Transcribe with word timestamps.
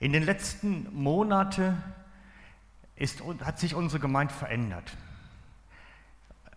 In 0.00 0.14
den 0.14 0.22
letzten 0.22 0.88
Monaten 0.94 1.76
ist, 2.96 3.22
hat 3.44 3.58
sich 3.58 3.74
unsere 3.74 4.00
Gemeinde 4.00 4.32
verändert. 4.32 4.96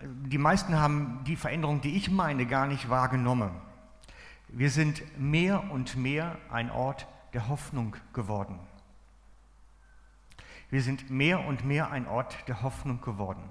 Die 0.02 0.38
meisten 0.38 0.80
haben 0.80 1.24
die 1.28 1.36
Veränderung, 1.36 1.82
die 1.82 1.98
ich 1.98 2.10
meine, 2.10 2.46
gar 2.46 2.68
nicht 2.68 2.90
wahrgenommen. 2.90 3.52
Wir 4.48 4.70
sind 4.70 5.04
mehr 5.20 5.72
und 5.72 5.98
mehr 5.98 6.38
ein 6.52 6.72
Ort 6.72 7.06
der 7.34 7.50
Hoffnung 7.50 7.98
geworden. 8.14 8.60
Wir 10.70 10.82
sind 10.82 11.10
mehr 11.10 11.46
und 11.46 11.66
mehr 11.66 11.92
ein 11.92 12.08
Ort 12.08 12.48
der 12.48 12.62
Hoffnung 12.62 13.02
geworden. 13.02 13.44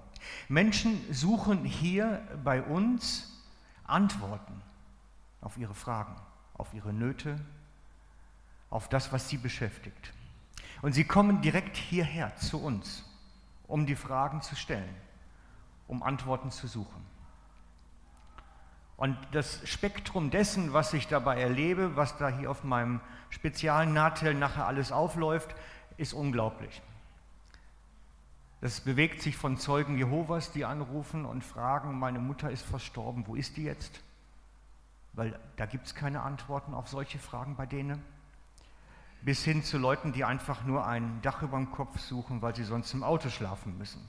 Menschen 0.48 1.00
suchen 1.12 1.66
hier 1.66 2.26
bei 2.42 2.62
uns 2.62 3.44
Antworten 3.84 4.62
auf 5.42 5.58
ihre 5.58 5.74
Fragen, 5.74 6.16
auf 6.54 6.72
ihre 6.72 6.94
Nöte, 6.94 7.38
auf 8.72 8.88
das, 8.88 9.12
was 9.12 9.28
sie 9.28 9.36
beschäftigt. 9.36 10.12
Und 10.80 10.94
sie 10.94 11.04
kommen 11.04 11.42
direkt 11.42 11.76
hierher 11.76 12.34
zu 12.36 12.60
uns, 12.60 13.04
um 13.68 13.84
die 13.86 13.94
Fragen 13.94 14.40
zu 14.40 14.56
stellen, 14.56 14.94
um 15.86 16.02
Antworten 16.02 16.50
zu 16.50 16.66
suchen. 16.66 17.04
Und 18.96 19.18
das 19.32 19.60
Spektrum 19.68 20.30
dessen, 20.30 20.72
was 20.72 20.94
ich 20.94 21.06
dabei 21.06 21.40
erlebe, 21.40 21.96
was 21.96 22.16
da 22.16 22.28
hier 22.30 22.50
auf 22.50 22.64
meinem 22.64 23.00
speziellen 23.28 23.92
Nahtel 23.92 24.34
nachher 24.34 24.66
alles 24.66 24.90
aufläuft, 24.90 25.54
ist 25.98 26.14
unglaublich. 26.14 26.80
Das 28.62 28.80
bewegt 28.80 29.20
sich 29.20 29.36
von 29.36 29.58
Zeugen 29.58 29.98
Jehovas, 29.98 30.50
die 30.52 30.64
anrufen 30.64 31.26
und 31.26 31.44
fragen, 31.44 31.98
meine 31.98 32.20
Mutter 32.20 32.50
ist 32.50 32.62
verstorben, 32.62 33.26
wo 33.26 33.34
ist 33.34 33.56
die 33.56 33.64
jetzt? 33.64 34.00
Weil 35.12 35.38
da 35.56 35.66
gibt 35.66 35.86
es 35.86 35.94
keine 35.94 36.22
Antworten 36.22 36.72
auf 36.72 36.88
solche 36.88 37.18
Fragen 37.18 37.56
bei 37.56 37.66
denen 37.66 38.02
bis 39.22 39.44
hin 39.44 39.62
zu 39.62 39.78
Leuten, 39.78 40.12
die 40.12 40.24
einfach 40.24 40.64
nur 40.64 40.86
ein 40.86 41.20
Dach 41.22 41.42
über 41.42 41.56
dem 41.56 41.70
Kopf 41.70 41.98
suchen, 42.00 42.42
weil 42.42 42.54
sie 42.54 42.64
sonst 42.64 42.92
im 42.92 43.02
Auto 43.02 43.30
schlafen 43.30 43.78
müssen. 43.78 44.08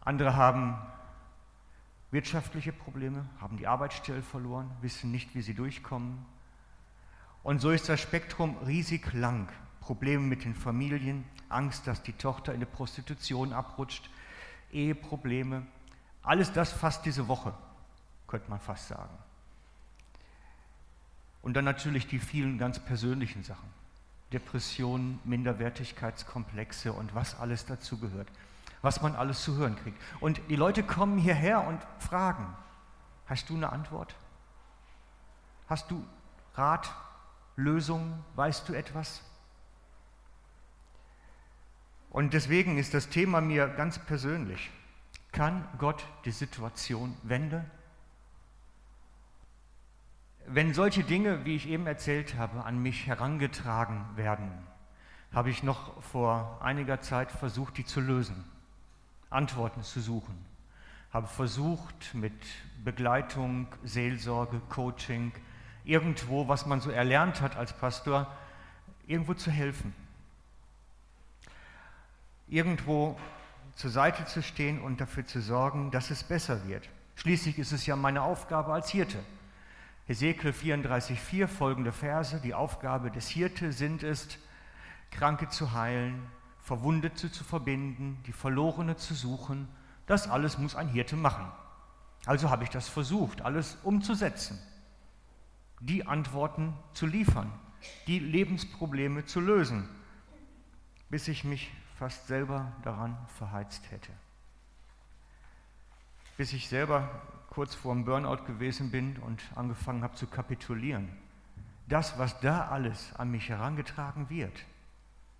Andere 0.00 0.36
haben 0.36 0.78
wirtschaftliche 2.12 2.72
Probleme, 2.72 3.26
haben 3.40 3.56
die 3.56 3.66
Arbeitsstelle 3.66 4.22
verloren, 4.22 4.70
wissen 4.80 5.10
nicht, 5.10 5.34
wie 5.34 5.42
sie 5.42 5.54
durchkommen. 5.54 6.24
Und 7.42 7.60
so 7.60 7.70
ist 7.70 7.88
das 7.88 8.00
Spektrum 8.00 8.56
riesig 8.58 9.12
lang. 9.12 9.48
Probleme 9.80 10.22
mit 10.22 10.44
den 10.44 10.54
Familien, 10.54 11.24
Angst, 11.48 11.86
dass 11.86 12.02
die 12.02 12.12
Tochter 12.12 12.54
in 12.54 12.60
die 12.60 12.66
Prostitution 12.66 13.52
abrutscht, 13.52 14.08
Eheprobleme. 14.72 15.66
Alles 16.22 16.52
das 16.52 16.72
fast 16.72 17.04
diese 17.04 17.28
Woche, 17.28 17.54
könnte 18.26 18.50
man 18.50 18.60
fast 18.60 18.88
sagen. 18.88 19.16
Und 21.46 21.54
dann 21.54 21.64
natürlich 21.64 22.08
die 22.08 22.18
vielen 22.18 22.58
ganz 22.58 22.80
persönlichen 22.80 23.44
Sachen. 23.44 23.68
Depressionen, 24.32 25.20
Minderwertigkeitskomplexe 25.22 26.92
und 26.92 27.14
was 27.14 27.38
alles 27.38 27.64
dazu 27.64 28.00
gehört. 28.00 28.26
Was 28.82 29.00
man 29.00 29.14
alles 29.14 29.44
zu 29.44 29.54
hören 29.54 29.76
kriegt. 29.76 29.96
Und 30.18 30.40
die 30.50 30.56
Leute 30.56 30.82
kommen 30.82 31.18
hierher 31.18 31.64
und 31.64 31.78
fragen, 32.00 32.52
hast 33.26 33.48
du 33.48 33.54
eine 33.54 33.70
Antwort? 33.70 34.16
Hast 35.68 35.88
du 35.88 36.04
Rat, 36.56 36.92
Lösung? 37.54 38.24
Weißt 38.34 38.68
du 38.68 38.72
etwas? 38.72 39.22
Und 42.10 42.34
deswegen 42.34 42.76
ist 42.76 42.92
das 42.92 43.08
Thema 43.08 43.40
mir 43.40 43.68
ganz 43.68 44.00
persönlich. 44.00 44.68
Kann 45.30 45.64
Gott 45.78 46.04
die 46.24 46.32
Situation 46.32 47.16
wenden? 47.22 47.70
Wenn 50.48 50.74
solche 50.74 51.02
Dinge, 51.02 51.44
wie 51.44 51.56
ich 51.56 51.68
eben 51.68 51.88
erzählt 51.88 52.36
habe, 52.36 52.64
an 52.64 52.80
mich 52.80 53.08
herangetragen 53.08 54.04
werden, 54.14 54.50
habe 55.32 55.50
ich 55.50 55.64
noch 55.64 56.00
vor 56.04 56.60
einiger 56.62 57.00
Zeit 57.00 57.32
versucht, 57.32 57.78
die 57.78 57.84
zu 57.84 58.00
lösen, 58.00 58.44
Antworten 59.28 59.82
zu 59.82 60.00
suchen. 60.00 60.38
Habe 61.12 61.26
versucht, 61.26 62.14
mit 62.14 62.32
Begleitung, 62.84 63.66
Seelsorge, 63.82 64.60
Coaching, 64.68 65.32
irgendwo, 65.84 66.46
was 66.46 66.64
man 66.64 66.80
so 66.80 66.90
erlernt 66.90 67.40
hat 67.40 67.56
als 67.56 67.72
Pastor, 67.72 68.30
irgendwo 69.08 69.34
zu 69.34 69.50
helfen. 69.50 69.94
Irgendwo 72.46 73.18
zur 73.74 73.90
Seite 73.90 74.26
zu 74.26 74.44
stehen 74.44 74.80
und 74.80 75.00
dafür 75.00 75.26
zu 75.26 75.40
sorgen, 75.40 75.90
dass 75.90 76.10
es 76.12 76.22
besser 76.22 76.68
wird. 76.68 76.88
Schließlich 77.16 77.58
ist 77.58 77.72
es 77.72 77.84
ja 77.86 77.96
meine 77.96 78.22
Aufgabe 78.22 78.72
als 78.72 78.90
Hirte. 78.90 79.18
Hesekiel 80.06 80.52
34,4 80.52 81.48
folgende 81.48 81.90
Verse, 81.90 82.40
die 82.40 82.54
Aufgabe 82.54 83.10
des 83.10 83.28
Hirte 83.28 83.72
sind 83.72 84.04
es, 84.04 84.38
Kranke 85.10 85.48
zu 85.48 85.72
heilen, 85.72 86.26
Verwundete 86.60 87.30
zu 87.30 87.42
verbinden, 87.42 88.22
die 88.26 88.32
Verlorene 88.32 88.96
zu 88.96 89.14
suchen. 89.14 89.68
Das 90.06 90.28
alles 90.28 90.58
muss 90.58 90.76
ein 90.76 90.88
Hirte 90.88 91.16
machen. 91.16 91.50
Also 92.24 92.50
habe 92.50 92.62
ich 92.62 92.70
das 92.70 92.88
versucht, 92.88 93.42
alles 93.42 93.78
umzusetzen, 93.82 94.60
die 95.80 96.06
Antworten 96.06 96.74
zu 96.92 97.06
liefern, 97.06 97.52
die 98.06 98.20
Lebensprobleme 98.20 99.24
zu 99.24 99.40
lösen, 99.40 99.88
bis 101.08 101.26
ich 101.26 101.42
mich 101.42 101.72
fast 101.98 102.28
selber 102.28 102.72
daran 102.82 103.16
verheizt 103.38 103.90
hätte. 103.90 104.12
Bis 106.36 106.52
ich 106.52 106.68
selber 106.68 107.22
kurz 107.56 107.74
vor 107.74 107.94
dem 107.94 108.04
Burnout 108.04 108.44
gewesen 108.44 108.90
bin 108.90 109.16
und 109.16 109.42
angefangen 109.54 110.02
habe 110.02 110.14
zu 110.14 110.26
kapitulieren. 110.26 111.08
Das, 111.88 112.18
was 112.18 112.38
da 112.40 112.68
alles 112.68 113.14
an 113.14 113.30
mich 113.30 113.48
herangetragen 113.48 114.28
wird, 114.28 114.66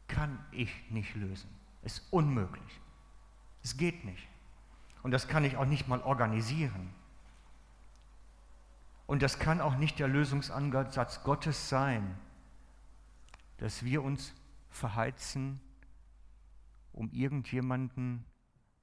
kann 0.09 0.43
ich 0.51 0.73
nicht 0.91 1.15
lösen. 1.15 1.51
Ist 1.83 2.11
unmöglich. 2.11 2.81
Es 3.63 3.77
geht 3.77 4.07
nicht. 4.07 4.27
Und 5.03 5.11
das 5.11 5.29
kann 5.29 5.45
ich 5.45 5.59
auch 5.59 5.67
nicht 5.67 5.89
mal 5.89 6.01
organisieren. 6.01 6.89
Und 9.07 9.21
das 9.21 9.39
kann 9.39 9.61
auch 9.61 9.77
nicht 9.77 9.99
der 9.99 10.09
Lösungsansatz 10.09 11.23
Gottes 11.23 11.69
sein, 11.69 12.17
dass 13.59 13.85
wir 13.85 14.03
uns 14.03 14.33
verheizen, 14.71 15.61
um 16.95 17.11
irgendjemanden 17.11 18.25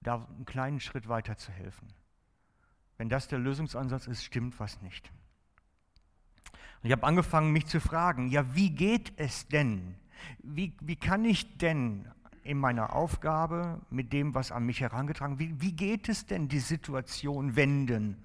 da 0.01 0.23
einen 0.23 0.45
kleinen 0.45 0.79
Schritt 0.79 1.09
weiter 1.09 1.35
zu 1.35 1.51
helfen. 1.51 1.87
Wenn 2.97 3.09
das 3.09 3.27
der 3.27 3.39
Lösungsansatz 3.39 4.07
ist, 4.07 4.23
stimmt 4.23 4.59
was 4.59 4.81
nicht. 4.81 5.11
Und 6.81 6.89
ich 6.89 6.91
habe 6.91 7.03
angefangen, 7.03 7.51
mich 7.51 7.65
zu 7.65 7.79
fragen, 7.79 8.29
ja, 8.29 8.55
wie 8.55 8.69
geht 8.69 9.13
es 9.17 9.47
denn? 9.47 9.95
Wie, 10.39 10.73
wie 10.81 10.95
kann 10.95 11.25
ich 11.25 11.57
denn 11.57 12.07
in 12.43 12.57
meiner 12.57 12.93
Aufgabe 12.93 13.81
mit 13.89 14.11
dem, 14.11 14.35
was 14.35 14.51
an 14.51 14.65
mich 14.65 14.81
herangetragen 14.81 15.39
wird, 15.39 15.49
wie, 15.49 15.61
wie 15.61 15.71
geht 15.71 16.09
es 16.09 16.25
denn 16.25 16.49
die 16.49 16.59
Situation 16.59 17.55
wenden? 17.55 18.21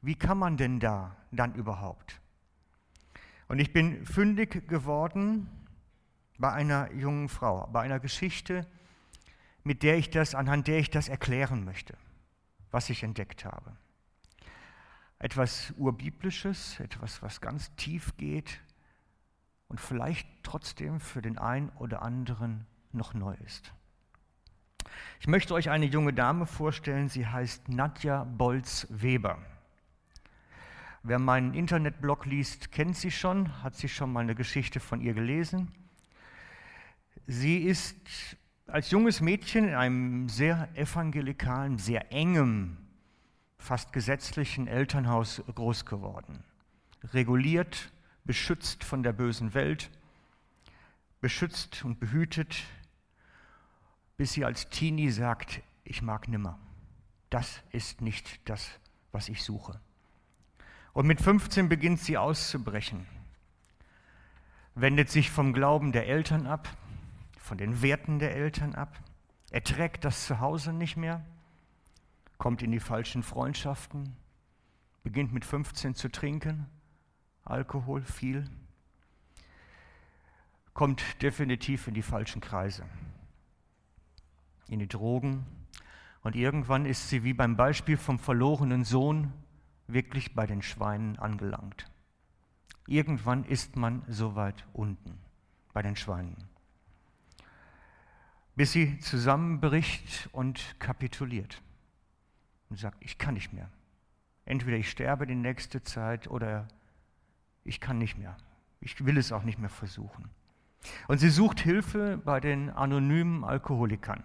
Wie 0.00 0.14
kann 0.14 0.38
man 0.38 0.56
denn 0.56 0.80
da 0.80 1.14
dann 1.30 1.54
überhaupt? 1.54 2.20
Und 3.48 3.58
ich 3.58 3.72
bin 3.72 4.04
fündig 4.06 4.68
geworden 4.68 5.48
bei 6.38 6.52
einer 6.52 6.92
jungen 6.92 7.28
Frau, 7.28 7.66
bei 7.72 7.82
einer 7.82 8.00
Geschichte, 8.00 8.66
mit 9.62 9.82
der 9.82 9.98
ich 9.98 10.10
das, 10.10 10.34
anhand 10.34 10.68
der 10.68 10.78
ich 10.78 10.90
das 10.90 11.08
erklären 11.08 11.64
möchte 11.64 11.96
was 12.70 12.90
ich 12.90 13.02
entdeckt 13.02 13.44
habe. 13.44 13.76
Etwas 15.18 15.72
Urbiblisches, 15.76 16.78
etwas, 16.80 17.22
was 17.22 17.40
ganz 17.40 17.74
tief 17.76 18.16
geht 18.16 18.60
und 19.68 19.80
vielleicht 19.80 20.28
trotzdem 20.42 21.00
für 21.00 21.22
den 21.22 21.38
einen 21.38 21.70
oder 21.70 22.02
anderen 22.02 22.66
noch 22.92 23.14
neu 23.14 23.34
ist. 23.44 23.72
Ich 25.20 25.26
möchte 25.26 25.54
euch 25.54 25.70
eine 25.70 25.86
junge 25.86 26.12
Dame 26.12 26.46
vorstellen, 26.46 27.08
sie 27.08 27.26
heißt 27.26 27.68
Nadja 27.68 28.24
Bolz-Weber. 28.24 29.38
Wer 31.02 31.18
meinen 31.18 31.54
Internetblog 31.54 32.26
liest, 32.26 32.72
kennt 32.72 32.96
sie 32.96 33.10
schon, 33.10 33.62
hat 33.62 33.74
sie 33.74 33.88
schon 33.88 34.12
mal 34.12 34.20
eine 34.20 34.34
Geschichte 34.34 34.80
von 34.80 35.00
ihr 35.00 35.14
gelesen. 35.14 35.72
Sie 37.26 37.58
ist 37.58 38.36
als 38.68 38.90
junges 38.90 39.22
Mädchen 39.22 39.68
in 39.68 39.74
einem 39.74 40.28
sehr 40.28 40.68
evangelikalen, 40.74 41.78
sehr 41.78 42.12
engem, 42.12 42.76
fast 43.58 43.92
gesetzlichen 43.92 44.68
Elternhaus 44.68 45.42
groß 45.54 45.86
geworden. 45.86 46.44
Reguliert, 47.14 47.90
beschützt 48.24 48.84
von 48.84 49.02
der 49.02 49.14
bösen 49.14 49.54
Welt, 49.54 49.90
beschützt 51.20 51.82
und 51.84 51.98
behütet, 51.98 52.64
bis 54.18 54.32
sie 54.32 54.44
als 54.44 54.68
Teenie 54.68 55.10
sagt, 55.10 55.62
ich 55.84 56.02
mag 56.02 56.28
nimmer. 56.28 56.58
Das 57.30 57.62
ist 57.70 58.02
nicht 58.02 58.48
das, 58.48 58.70
was 59.12 59.30
ich 59.30 59.42
suche. 59.42 59.80
Und 60.92 61.06
mit 61.06 61.22
15 61.22 61.70
beginnt 61.70 62.00
sie 62.00 62.18
auszubrechen, 62.18 63.06
wendet 64.74 65.08
sich 65.08 65.30
vom 65.30 65.54
Glauben 65.54 65.92
der 65.92 66.06
Eltern 66.06 66.46
ab, 66.46 66.68
von 67.48 67.56
den 67.56 67.80
Werten 67.80 68.18
der 68.18 68.36
Eltern 68.36 68.74
ab. 68.74 69.00
Er 69.50 69.64
trägt 69.64 70.04
das 70.04 70.26
Zuhause 70.26 70.74
nicht 70.74 70.98
mehr, 70.98 71.24
kommt 72.36 72.62
in 72.62 72.70
die 72.70 72.78
falschen 72.78 73.22
Freundschaften, 73.22 74.14
beginnt 75.02 75.32
mit 75.32 75.46
15 75.46 75.94
zu 75.94 76.10
trinken, 76.10 76.66
Alkohol 77.44 78.02
viel. 78.02 78.44
kommt 80.74 81.22
definitiv 81.22 81.88
in 81.88 81.94
die 81.94 82.02
falschen 82.02 82.42
Kreise, 82.42 82.84
in 84.68 84.78
die 84.78 84.86
Drogen. 84.86 85.46
Und 86.22 86.36
irgendwann 86.36 86.84
ist 86.84 87.08
sie 87.08 87.24
wie 87.24 87.32
beim 87.32 87.56
Beispiel 87.56 87.96
vom 87.96 88.18
verlorenen 88.18 88.84
Sohn 88.84 89.32
wirklich 89.86 90.34
bei 90.34 90.46
den 90.46 90.60
Schweinen 90.60 91.18
angelangt. 91.18 91.90
Irgendwann 92.86 93.44
ist 93.44 93.76
man 93.76 94.02
so 94.06 94.36
weit 94.36 94.66
unten 94.74 95.18
bei 95.72 95.80
den 95.80 95.96
Schweinen, 95.96 96.36
bis 98.58 98.72
sie 98.72 98.98
zusammenbricht 98.98 100.28
und 100.32 100.74
kapituliert 100.80 101.62
und 102.68 102.76
sagt, 102.76 102.96
ich 102.98 103.16
kann 103.16 103.34
nicht 103.34 103.52
mehr. 103.52 103.70
Entweder 104.46 104.76
ich 104.76 104.90
sterbe 104.90 105.28
die 105.28 105.36
nächste 105.36 105.84
Zeit 105.84 106.26
oder 106.26 106.66
ich 107.62 107.80
kann 107.80 107.98
nicht 107.98 108.18
mehr. 108.18 108.36
Ich 108.80 109.06
will 109.06 109.16
es 109.16 109.30
auch 109.30 109.44
nicht 109.44 109.60
mehr 109.60 109.68
versuchen. 109.68 110.28
Und 111.06 111.18
sie 111.18 111.30
sucht 111.30 111.60
Hilfe 111.60 112.20
bei 112.24 112.40
den 112.40 112.70
anonymen 112.70 113.44
Alkoholikern. 113.44 114.24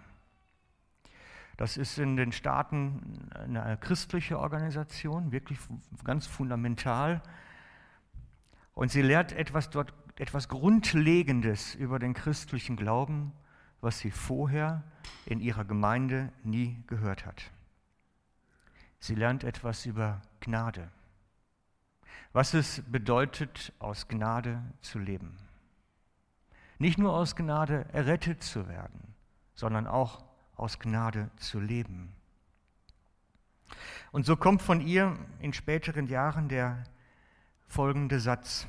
Das 1.56 1.76
ist 1.76 1.96
in 1.98 2.16
den 2.16 2.32
Staaten 2.32 3.30
eine 3.34 3.78
christliche 3.80 4.40
Organisation, 4.40 5.30
wirklich 5.30 5.60
ganz 6.02 6.26
fundamental. 6.26 7.22
Und 8.74 8.90
sie 8.90 9.02
lehrt 9.02 9.30
etwas 9.30 9.70
dort, 9.70 9.94
etwas 10.16 10.48
Grundlegendes 10.48 11.76
über 11.76 12.00
den 12.00 12.14
christlichen 12.14 12.74
Glauben, 12.74 13.32
was 13.84 13.98
sie 13.98 14.10
vorher 14.10 14.82
in 15.26 15.40
ihrer 15.40 15.64
Gemeinde 15.64 16.32
nie 16.42 16.82
gehört 16.86 17.26
hat. 17.26 17.50
Sie 18.98 19.14
lernt 19.14 19.44
etwas 19.44 19.84
über 19.84 20.22
Gnade, 20.40 20.90
was 22.32 22.54
es 22.54 22.82
bedeutet, 22.90 23.72
aus 23.78 24.08
Gnade 24.08 24.62
zu 24.80 24.98
leben. 24.98 25.36
Nicht 26.78 26.98
nur 26.98 27.14
aus 27.14 27.36
Gnade 27.36 27.84
errettet 27.92 28.42
zu 28.42 28.68
werden, 28.68 29.14
sondern 29.54 29.86
auch 29.86 30.24
aus 30.56 30.78
Gnade 30.78 31.30
zu 31.36 31.60
leben. 31.60 32.12
Und 34.12 34.24
so 34.24 34.36
kommt 34.36 34.62
von 34.62 34.80
ihr 34.80 35.18
in 35.40 35.52
späteren 35.52 36.06
Jahren 36.06 36.48
der 36.48 36.84
folgende 37.66 38.18
Satz. 38.18 38.66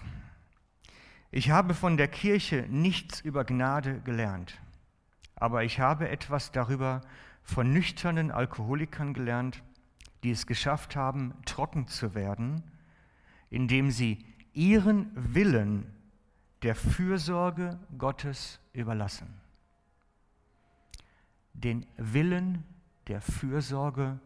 Ich 1.31 1.51
habe 1.51 1.73
von 1.73 1.95
der 1.95 2.07
Kirche 2.07 2.65
nichts 2.69 3.21
über 3.21 3.45
Gnade 3.45 4.01
gelernt, 4.01 4.59
aber 5.35 5.63
ich 5.63 5.79
habe 5.79 6.09
etwas 6.09 6.51
darüber 6.51 7.01
von 7.43 7.71
nüchternen 7.71 8.31
Alkoholikern 8.31 9.13
gelernt, 9.13 9.63
die 10.23 10.31
es 10.31 10.47
geschafft 10.47 10.95
haben, 10.95 11.33
trocken 11.45 11.87
zu 11.87 12.15
werden, 12.15 12.63
indem 13.49 13.91
sie 13.91 14.25
ihren 14.53 15.11
Willen 15.15 15.93
der 16.63 16.75
Fürsorge 16.75 17.79
Gottes 17.97 18.59
überlassen 18.73 19.41
den 21.55 21.85
Willen 21.97 22.63
der 23.07 23.21
Fürsorge 23.21 24.19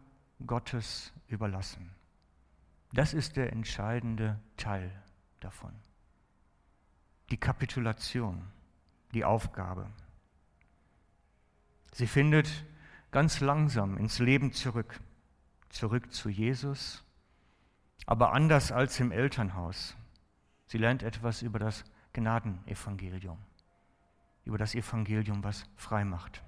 Gottes 0.46 1.12
überlassen. 1.28 1.90
Das 2.92 3.14
ist 3.14 3.36
der 3.36 3.52
entscheidende 3.52 4.40
Teil 4.56 4.90
davon. 5.38 5.72
Die 7.30 7.36
Kapitulation, 7.36 8.42
die 9.14 9.24
Aufgabe. 9.24 9.88
Sie 11.92 12.06
findet 12.06 12.64
ganz 13.10 13.40
langsam 13.40 13.96
ins 13.96 14.18
Leben 14.18 14.52
zurück, 14.52 15.00
zurück 15.68 16.12
zu 16.12 16.28
Jesus, 16.28 17.04
aber 18.06 18.32
anders 18.32 18.72
als 18.72 18.98
im 19.00 19.12
Elternhaus. 19.12 19.96
Sie 20.66 20.78
lernt 20.78 21.02
etwas 21.02 21.42
über 21.42 21.58
das 21.58 21.84
Gnadenevangelium, 22.12 23.38
über 24.44 24.58
das 24.58 24.74
Evangelium, 24.74 25.42
was 25.42 25.64
frei 25.76 26.04
macht 26.04 26.42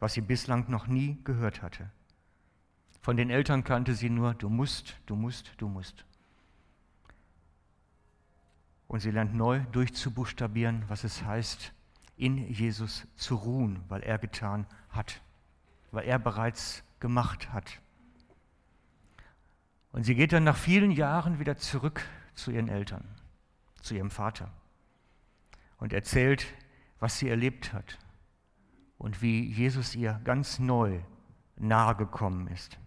was 0.00 0.14
sie 0.14 0.22
bislang 0.22 0.68
noch 0.68 0.86
nie 0.86 1.18
gehört 1.24 1.62
hatte. 1.62 1.90
Von 3.02 3.16
den 3.16 3.30
Eltern 3.30 3.62
kannte 3.64 3.94
sie 3.94 4.10
nur, 4.10 4.34
du 4.34 4.48
musst, 4.48 4.96
du 5.06 5.14
musst, 5.14 5.52
du 5.58 5.68
musst. 5.68 6.04
Und 8.88 9.00
sie 9.00 9.10
lernt 9.10 9.34
neu 9.34 9.60
durchzubuchstabieren, 9.72 10.84
was 10.88 11.04
es 11.04 11.22
heißt, 11.22 11.72
in 12.20 12.36
Jesus 12.52 13.06
zu 13.16 13.34
ruhen, 13.34 13.82
weil 13.88 14.02
er 14.02 14.18
getan 14.18 14.66
hat, 14.90 15.22
weil 15.90 16.06
er 16.06 16.18
bereits 16.18 16.84
gemacht 17.00 17.50
hat. 17.52 17.80
Und 19.92 20.04
sie 20.04 20.14
geht 20.14 20.32
dann 20.32 20.44
nach 20.44 20.56
vielen 20.56 20.90
Jahren 20.90 21.38
wieder 21.38 21.56
zurück 21.56 22.02
zu 22.34 22.50
ihren 22.50 22.68
Eltern, 22.68 23.04
zu 23.80 23.94
ihrem 23.94 24.10
Vater 24.10 24.52
und 25.78 25.94
erzählt, 25.94 26.46
was 26.98 27.18
sie 27.18 27.28
erlebt 27.28 27.72
hat, 27.72 27.98
und 28.98 29.22
wie 29.22 29.46
Jesus 29.50 29.94
ihr 29.94 30.20
ganz 30.24 30.58
neu 30.58 31.00
nahe 31.56 31.96
gekommen 31.96 32.48
ist. 32.48 32.78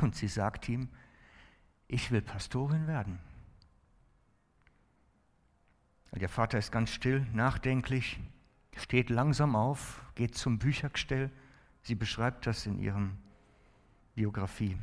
Und 0.00 0.16
sie 0.16 0.26
sagt 0.26 0.68
ihm, 0.68 0.88
ich 1.86 2.10
will 2.10 2.22
Pastorin 2.22 2.88
werden. 2.88 3.20
Der 6.12 6.28
Vater 6.28 6.58
ist 6.58 6.72
ganz 6.72 6.90
still, 6.90 7.26
nachdenklich, 7.32 8.20
steht 8.76 9.10
langsam 9.10 9.56
auf, 9.56 10.02
geht 10.14 10.34
zum 10.34 10.58
Büchergestell. 10.58 11.30
Sie 11.82 11.94
beschreibt 11.94 12.46
das 12.46 12.66
in 12.66 12.78
ihrem 12.78 13.16
Biografie. 14.14 14.76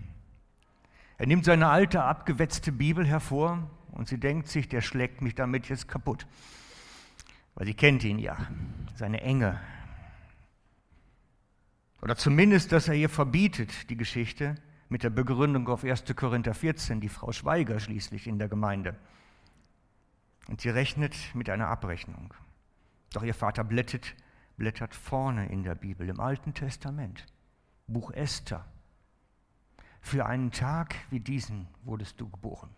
Er 1.18 1.27
nimmt 1.27 1.45
seine 1.45 1.68
alte, 1.68 2.03
abgewetzte 2.03 2.71
Bibel 2.71 3.06
hervor 3.06 3.69
und 3.91 4.07
sie 4.07 4.19
denkt 4.19 4.47
sich, 4.47 4.68
der 4.68 4.81
schlägt 4.81 5.21
mich 5.21 5.35
damit 5.35 5.69
jetzt 5.69 5.88
kaputt 5.88 6.25
weil 7.57 7.65
sie 7.65 7.73
kennt 7.73 8.03
ihn 8.03 8.19
ja, 8.19 8.38
seine 8.95 9.19
Enge. 9.21 9.59
Oder 12.03 12.15
zumindest, 12.15 12.71
dass 12.71 12.88
er 12.88 12.94
ihr 12.94 13.09
verbietet, 13.09 13.89
die 13.89 13.97
Geschichte, 13.97 14.53
mit 14.89 15.01
der 15.01 15.09
Begründung 15.09 15.68
auf 15.68 15.83
1. 15.83 16.03
Korinther 16.15 16.53
14, 16.53 17.01
die 17.01 17.09
Frau 17.09 17.31
Schweiger 17.31 17.80
schließlich 17.80 18.27
in 18.27 18.38
der 18.38 18.47
Gemeinde. 18.47 18.95
Und 20.47 20.61
sie 20.61 20.69
rechnet 20.69 21.15
mit 21.33 21.49
einer 21.49 21.67
Abrechnung. 21.67 22.33
Doch 23.13 23.23
ihr 23.23 23.33
Vater 23.33 23.63
blättert, 23.63 24.15
blättert 24.57 24.95
vorne 24.95 25.47
in 25.49 25.63
der 25.63 25.75
Bibel, 25.75 26.07
im 26.07 26.19
Alten 26.19 26.53
Testament, 26.53 27.25
Buch 27.88 28.11
Esther. 28.11 28.65
Für 30.01 30.25
einen 30.25 30.51
Tag 30.51 30.95
wie 31.09 31.19
diesen 31.19 31.67
wurdest 31.83 32.19
du 32.21 32.29
geboren. 32.29 32.69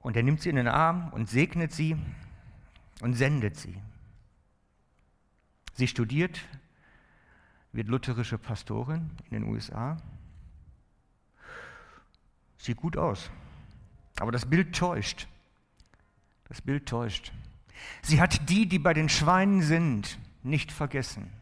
Und 0.00 0.16
er 0.16 0.22
nimmt 0.22 0.40
sie 0.40 0.48
in 0.48 0.56
den 0.56 0.68
Arm 0.68 1.12
und 1.12 1.28
segnet 1.28 1.72
sie 1.72 1.96
und 3.02 3.14
sendet 3.14 3.56
sie. 3.56 3.80
Sie 5.74 5.86
studiert, 5.86 6.40
wird 7.72 7.88
lutherische 7.88 8.38
Pastorin 8.38 9.10
in 9.26 9.30
den 9.30 9.44
USA. 9.44 9.96
Sieht 12.58 12.76
gut 12.78 12.96
aus. 12.96 13.30
Aber 14.20 14.32
das 14.32 14.44
Bild 14.44 14.76
täuscht. 14.76 15.26
Das 16.44 16.60
Bild 16.60 16.86
täuscht. 16.86 17.32
Sie 18.02 18.20
hat 18.20 18.50
die, 18.50 18.68
die 18.68 18.78
bei 18.78 18.92
den 18.92 19.08
Schweinen 19.08 19.62
sind, 19.62 20.18
nicht 20.42 20.72
vergessen. 20.72 21.32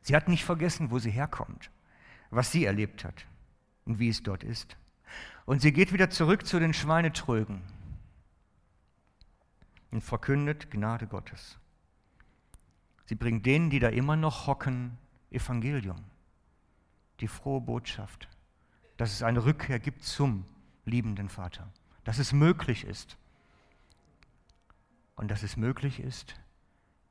Sie 0.00 0.16
hat 0.16 0.28
nicht 0.28 0.44
vergessen, 0.44 0.90
wo 0.90 0.98
sie 0.98 1.10
herkommt, 1.10 1.70
was 2.30 2.52
sie 2.52 2.64
erlebt 2.64 3.04
hat 3.04 3.26
und 3.84 3.98
wie 3.98 4.08
es 4.08 4.22
dort 4.22 4.42
ist. 4.42 4.78
Und 5.44 5.60
sie 5.60 5.72
geht 5.72 5.92
wieder 5.92 6.08
zurück 6.08 6.46
zu 6.46 6.58
den 6.58 6.72
Schweinetrögen 6.72 7.60
und 9.90 10.00
verkündet 10.00 10.70
Gnade 10.70 11.06
Gottes. 11.06 11.58
Sie 13.04 13.14
bringt 13.14 13.44
denen, 13.44 13.68
die 13.68 13.78
da 13.78 13.88
immer 13.90 14.16
noch 14.16 14.46
hocken, 14.46 14.96
Evangelium, 15.30 16.02
die 17.20 17.28
frohe 17.28 17.60
Botschaft, 17.60 18.28
dass 19.00 19.14
es 19.14 19.22
eine 19.22 19.46
Rückkehr 19.46 19.78
gibt 19.78 20.04
zum 20.04 20.44
liebenden 20.84 21.30
Vater, 21.30 21.72
dass 22.04 22.18
es 22.18 22.34
möglich 22.34 22.84
ist 22.84 23.16
und 25.16 25.30
dass 25.30 25.42
es 25.42 25.56
möglich 25.56 26.00
ist, 26.00 26.34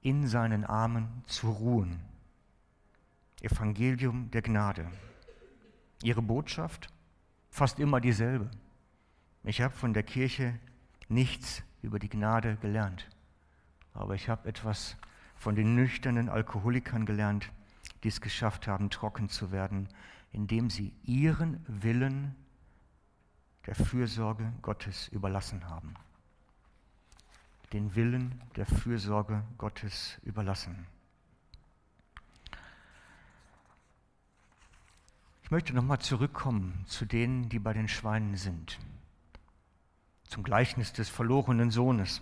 in 0.01 0.27
seinen 0.27 0.65
Armen 0.65 1.24
zu 1.25 1.50
ruhen. 1.50 2.00
Evangelium 3.41 4.29
der 4.29 4.43
Gnade. 4.43 4.86
Ihre 6.03 6.22
Botschaft? 6.22 6.93
fast 7.50 7.79
immer 7.79 8.00
dieselbe. 8.00 8.51
Ich 9.43 9.60
habe 9.60 9.74
von 9.74 9.93
der 9.93 10.03
Kirche 10.03 10.53
nichts 11.08 11.63
über 11.81 11.98
die 11.98 12.10
Gnade 12.10 12.58
gelernt, 12.58 13.10
aber 13.96 14.13
ich 14.13 14.29
habe 14.29 14.48
etwas 14.48 14.96
von 15.36 15.55
den 15.55 15.74
nüchternen 15.74 16.29
Alkoholikern 16.29 17.08
gelernt, 17.08 17.51
die 18.03 18.10
es 18.10 18.22
geschafft 18.22 18.67
haben, 18.67 18.91
trocken 18.91 19.29
zu 19.29 19.51
werden, 19.51 19.89
indem 20.31 20.69
sie 20.69 20.93
ihren 21.03 21.63
Willen 21.67 22.36
der 23.65 23.75
Fürsorge 23.75 24.53
Gottes 24.62 25.07
überlassen 25.09 25.67
haben. 25.67 25.95
Den 27.74 27.95
Willen 27.95 28.41
der 28.55 28.65
Fürsorge 28.65 29.43
Gottes 29.57 30.17
überlassen. 30.24 30.88
Ich 35.43 35.51
möchte 35.51 35.74
nochmal 35.74 36.00
zurückkommen 36.00 36.83
zu 36.86 37.05
denen, 37.05 37.50
die 37.50 37.59
bei 37.59 37.74
den 37.74 37.88
Schweinen 37.88 38.36
sind. 38.36 38.79
zum 40.29 40.43
Gleichnis 40.43 40.93
des 40.93 41.09
verlorenen 41.09 41.71
Sohnes. 41.71 42.21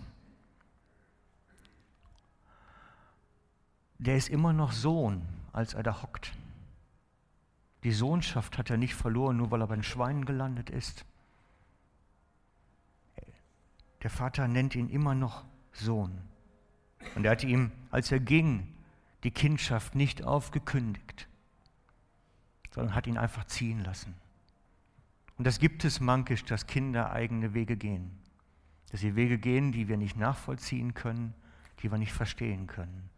Der 3.98 4.16
ist 4.16 4.30
immer 4.30 4.52
noch 4.52 4.72
Sohn, 4.72 5.28
als 5.52 5.74
er 5.74 5.82
da 5.82 6.02
hockt. 6.02 6.32
Die 7.88 7.94
Sohnschaft 7.94 8.58
hat 8.58 8.68
er 8.68 8.76
nicht 8.76 8.94
verloren, 8.94 9.38
nur 9.38 9.50
weil 9.50 9.62
er 9.62 9.66
bei 9.66 9.74
den 9.74 9.82
Schweinen 9.82 10.26
gelandet 10.26 10.68
ist. 10.68 11.06
Der 14.02 14.10
Vater 14.10 14.46
nennt 14.46 14.74
ihn 14.74 14.90
immer 14.90 15.14
noch 15.14 15.46
Sohn. 15.72 16.20
Und 17.14 17.24
er 17.24 17.30
hat 17.30 17.44
ihm, 17.44 17.72
als 17.90 18.12
er 18.12 18.20
ging, 18.20 18.74
die 19.24 19.30
Kindschaft 19.30 19.94
nicht 19.94 20.22
aufgekündigt, 20.22 21.28
sondern 22.74 22.94
hat 22.94 23.06
ihn 23.06 23.16
einfach 23.16 23.46
ziehen 23.46 23.82
lassen. 23.82 24.14
Und 25.38 25.46
das 25.46 25.58
gibt 25.58 25.82
es 25.86 25.98
mankisch, 25.98 26.44
dass 26.44 26.66
Kinder 26.66 27.10
eigene 27.10 27.54
Wege 27.54 27.78
gehen. 27.78 28.10
Dass 28.90 29.00
sie 29.00 29.16
Wege 29.16 29.38
gehen, 29.38 29.72
die 29.72 29.88
wir 29.88 29.96
nicht 29.96 30.18
nachvollziehen 30.18 30.92
können, 30.92 31.32
die 31.80 31.90
wir 31.90 31.96
nicht 31.96 32.12
verstehen 32.12 32.66
können. 32.66 33.08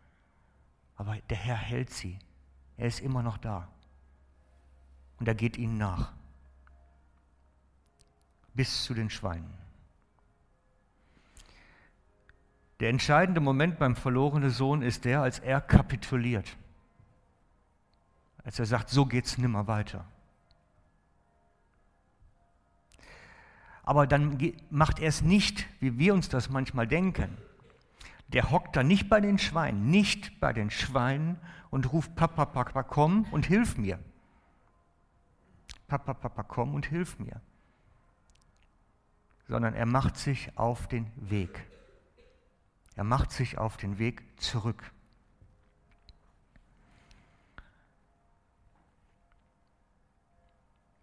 Aber 0.94 1.16
der 1.28 1.38
Herr 1.38 1.56
hält 1.56 1.90
sie. 1.90 2.20
Er 2.76 2.86
ist 2.86 3.00
immer 3.00 3.24
noch 3.24 3.36
da. 3.36 3.66
Und 5.20 5.28
er 5.28 5.34
geht 5.34 5.56
ihnen 5.58 5.76
nach. 5.76 6.12
Bis 8.54 8.84
zu 8.84 8.94
den 8.94 9.10
Schweinen. 9.10 9.52
Der 12.80 12.88
entscheidende 12.88 13.40
Moment 13.40 13.78
beim 13.78 13.94
verlorenen 13.94 14.50
Sohn 14.50 14.80
ist 14.80 15.04
der, 15.04 15.20
als 15.20 15.38
er 15.38 15.60
kapituliert. 15.60 16.56
Als 18.42 18.58
er 18.58 18.64
sagt, 18.64 18.88
so 18.88 19.04
geht's 19.04 19.36
nimmer 19.36 19.66
weiter. 19.66 20.06
Aber 23.82 24.06
dann 24.06 24.38
macht 24.70 24.98
er 25.00 25.08
es 25.08 25.20
nicht, 25.20 25.66
wie 25.80 25.98
wir 25.98 26.14
uns 26.14 26.30
das 26.30 26.48
manchmal 26.48 26.86
denken. 26.86 27.36
Der 28.28 28.50
hockt 28.50 28.76
da 28.76 28.82
nicht 28.82 29.10
bei 29.10 29.20
den 29.20 29.38
Schweinen, 29.38 29.90
nicht 29.90 30.40
bei 30.40 30.54
den 30.54 30.70
Schweinen 30.70 31.38
und 31.70 31.92
ruft 31.92 32.14
Papa, 32.14 32.46
Papa, 32.46 32.82
komm 32.84 33.24
und 33.32 33.44
hilf 33.44 33.76
mir. 33.76 33.98
Papa, 35.90 36.14
Papa, 36.14 36.44
komm 36.44 36.74
und 36.74 36.86
hilf 36.86 37.18
mir. 37.18 37.40
Sondern 39.48 39.74
er 39.74 39.86
macht 39.86 40.16
sich 40.16 40.56
auf 40.56 40.86
den 40.86 41.10
Weg. 41.16 41.66
Er 42.94 43.02
macht 43.02 43.32
sich 43.32 43.58
auf 43.58 43.76
den 43.76 43.98
Weg 43.98 44.22
zurück. 44.40 44.92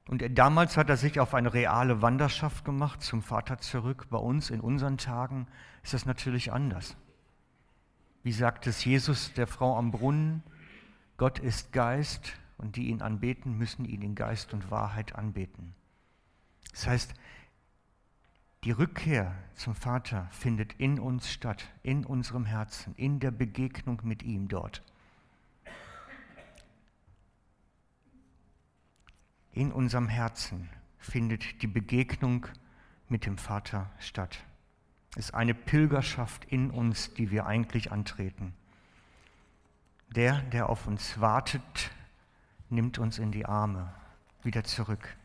Und 0.08 0.24
damals 0.38 0.78
hat 0.78 0.90
er 0.90 0.96
sich 0.96 1.20
auf 1.20 1.34
eine 1.34 1.54
reale 1.54 2.02
Wanderschaft 2.02 2.64
gemacht 2.64 3.02
zum 3.02 3.22
Vater 3.22 3.58
zurück. 3.58 4.08
Bei 4.10 4.18
uns 4.18 4.50
in 4.50 4.62
unseren 4.62 4.98
Tagen 4.98 5.48
ist 5.84 5.94
das 5.94 6.06
natürlich 6.06 6.54
anders. 6.54 6.96
Wie 8.24 8.32
sagt 8.32 8.68
es 8.68 8.86
Jesus 8.86 9.34
der 9.34 9.48
Frau 9.48 9.78
am 9.78 9.92
Brunnen? 9.92 10.44
Gott 11.18 11.40
ist 11.40 11.74
Geist 11.74 12.40
und 12.58 12.76
die 12.76 12.88
ihn 12.88 13.02
anbeten, 13.02 13.58
müssen 13.58 13.86
ihn 13.86 14.02
in 14.02 14.16
Geist 14.16 14.54
und 14.54 14.72
Wahrheit 14.72 15.16
anbeten. 15.16 15.74
Das 16.72 16.88
heißt, 16.88 17.14
die 18.64 18.72
Rückkehr 18.72 19.36
zum 19.56 19.76
Vater 19.76 20.28
findet 20.32 20.74
in 20.74 21.00
uns 21.00 21.32
statt, 21.32 21.70
in 21.84 22.06
unserem 22.06 22.46
Herzen, 22.46 22.96
in 22.96 23.20
der 23.20 23.32
Begegnung 23.32 24.02
mit 24.04 24.24
ihm 24.24 24.48
dort. 24.48 24.84
In 29.54 29.72
unserem 29.72 30.08
Herzen 30.08 30.70
findet 31.00 31.62
die 31.62 31.68
Begegnung 31.68 32.48
mit 33.10 33.26
dem 33.26 33.38
Vater 33.38 33.90
statt. 34.00 34.44
Es 35.16 35.30
ist 35.30 35.34
eine 35.34 35.54
Pilgerschaft 35.54 36.46
in 36.46 36.70
uns, 36.70 37.14
die 37.14 37.32
wir 37.32 37.48
eigentlich 37.48 37.92
antreten. 37.92 38.54
Der, 40.10 40.42
der 40.42 40.70
auf 40.70 40.86
uns 40.88 41.20
wartet, 41.20 41.92
nimmt 42.70 43.00
uns 43.00 43.20
in 43.20 43.32
die 43.32 43.46
Arme 43.46 43.94
wieder 44.44 44.64
zurück. 44.64 45.16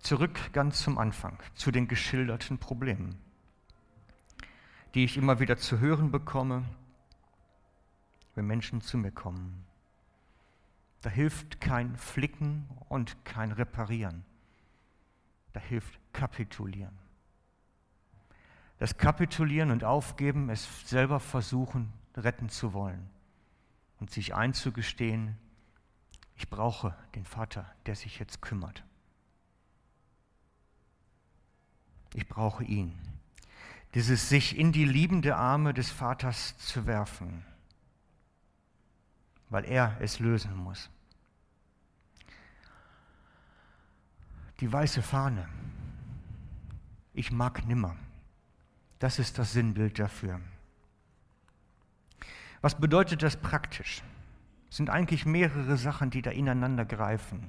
Zurück 0.00 0.52
ganz 0.52 0.82
zum 0.82 0.98
Anfang, 0.98 1.38
zu 1.54 1.70
den 1.70 1.88
geschilderten 1.88 2.58
Problemen, 2.58 3.18
die 4.94 5.04
ich 5.04 5.16
immer 5.16 5.40
wieder 5.40 5.56
zu 5.56 5.80
hören 5.80 6.10
bekomme, 6.12 6.64
wenn 8.34 8.46
Menschen 8.46 8.80
zu 8.80 8.98
mir 8.98 9.10
kommen. 9.10 9.64
Da 11.00 11.10
hilft 11.10 11.60
kein 11.60 11.96
Flicken 11.96 12.68
und 12.88 13.24
kein 13.24 13.52
Reparieren. 13.52 14.24
Da 15.52 15.60
hilft 15.60 15.98
Kapitulieren. 16.12 16.96
Das 18.78 18.98
Kapitulieren 18.98 19.70
und 19.70 19.84
Aufgeben, 19.84 20.50
es 20.50 20.88
selber 20.88 21.18
versuchen, 21.18 21.92
retten 22.14 22.48
zu 22.48 22.72
wollen 22.74 23.15
und 23.98 24.10
sich 24.10 24.34
einzugestehen, 24.34 25.36
ich 26.36 26.50
brauche 26.50 26.94
den 27.14 27.24
Vater, 27.24 27.66
der 27.86 27.96
sich 27.96 28.18
jetzt 28.18 28.42
kümmert. 28.42 28.84
Ich 32.14 32.28
brauche 32.28 32.64
ihn. 32.64 32.98
Dieses 33.94 34.28
sich 34.28 34.58
in 34.58 34.72
die 34.72 34.84
liebende 34.84 35.36
Arme 35.36 35.72
des 35.72 35.90
Vaters 35.90 36.56
zu 36.58 36.86
werfen, 36.86 37.44
weil 39.48 39.64
er 39.64 39.96
es 40.00 40.18
lösen 40.18 40.54
muss. 40.54 40.90
Die 44.60 44.70
weiße 44.70 45.02
Fahne. 45.02 45.48
Ich 47.14 47.30
mag 47.30 47.66
nimmer. 47.66 47.96
Das 48.98 49.18
ist 49.18 49.38
das 49.38 49.52
Sinnbild 49.52 49.98
dafür. 49.98 50.40
Was 52.66 52.74
bedeutet 52.74 53.22
das 53.22 53.36
praktisch? 53.36 54.02
Es 54.68 54.78
sind 54.78 54.90
eigentlich 54.90 55.24
mehrere 55.24 55.76
Sachen, 55.76 56.10
die 56.10 56.20
da 56.20 56.32
ineinander 56.32 56.84
greifen. 56.84 57.48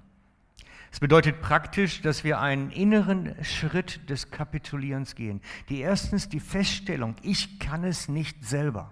Es 0.92 1.00
bedeutet 1.00 1.42
praktisch, 1.42 2.04
dass 2.04 2.24
wir 2.24 2.40
einen 2.40 2.70
inneren 2.70 3.34
Schritt 3.44 4.08
des 4.12 4.30
Kapitulierens 4.30 5.16
gehen. 5.16 5.42
Die 5.70 5.80
erstens 5.80 6.30
die 6.30 6.40
Feststellung, 6.40 7.16
ich 7.24 7.58
kann 7.58 7.84
es 7.84 8.08
nicht 8.10 8.46
selber. 8.46 8.92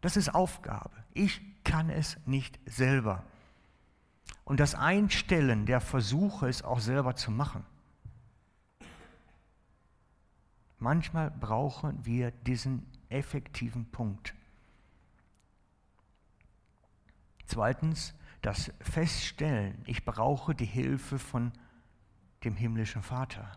Das 0.00 0.16
ist 0.16 0.34
Aufgabe. 0.34 0.96
Ich 1.12 1.42
kann 1.64 1.90
es 1.90 2.16
nicht 2.24 2.58
selber. 2.64 3.22
Und 4.44 4.58
das 4.58 4.74
Einstellen 4.74 5.66
der 5.66 5.82
Versuche, 5.82 6.48
es 6.48 6.62
auch 6.62 6.80
selber 6.80 7.14
zu 7.14 7.30
machen. 7.30 7.66
Manchmal 10.78 11.30
brauchen 11.30 12.06
wir 12.06 12.30
diesen 12.30 12.86
effektiven 13.10 13.84
Punkt. 13.84 14.34
Zweitens, 17.50 18.14
das 18.42 18.70
Feststellen, 18.80 19.82
ich 19.84 20.04
brauche 20.04 20.54
die 20.54 20.64
Hilfe 20.64 21.18
von 21.18 21.50
dem 22.44 22.54
himmlischen 22.54 23.02
Vater, 23.02 23.50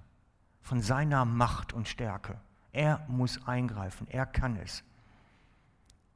von 0.63 0.81
seiner 0.81 1.25
Macht 1.25 1.73
und 1.73 1.87
Stärke. 1.87 2.41
Er 2.71 3.05
muss 3.07 3.47
eingreifen, 3.47 4.07
er 4.07 4.25
kann 4.25 4.55
es. 4.57 4.83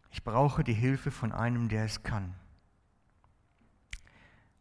Ich 0.09 0.23
brauche 0.23 0.63
die 0.63 0.73
Hilfe 0.73 1.11
von 1.11 1.31
einem, 1.31 1.69
der 1.69 1.85
es 1.85 2.01
kann. 2.01 2.33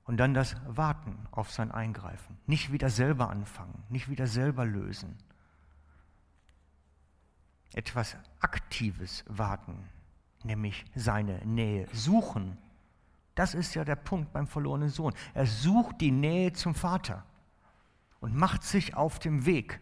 Und 0.05 0.19
dann 0.19 0.35
das 0.35 0.55
Warten 0.67 1.27
auf 1.31 1.51
sein 1.51 1.73
Eingreifen. 1.73 2.37
Nicht 2.47 2.71
wieder 2.71 2.91
selber 2.91 3.31
anfangen, 3.31 3.83
nicht 3.89 4.11
wieder 4.11 4.27
selber 4.27 4.67
lösen. 4.67 5.17
Etwas 7.73 8.15
Aktives 8.41 9.25
warten, 9.27 9.89
nämlich 10.45 10.85
seine 10.95 11.39
Nähe 11.47 11.89
suchen 11.95 12.59
das 13.37 13.55
ist 13.55 13.75
ja 13.75 13.85
der 13.85 13.97
Punkt 13.97 14.33
beim 14.33 14.49
verlorenen 14.49 14.89
Sohn. 14.89 15.15
Er 15.35 15.47
sucht 15.47 16.01
die 16.01 16.11
Nähe 16.11 16.55
zum 16.55 16.75
Vater 16.75 17.25
und 18.19 18.35
macht 18.35 18.65
sich 18.65 18.95
auf 18.95 19.19
dem 19.19 19.45
Weg. 19.45 19.81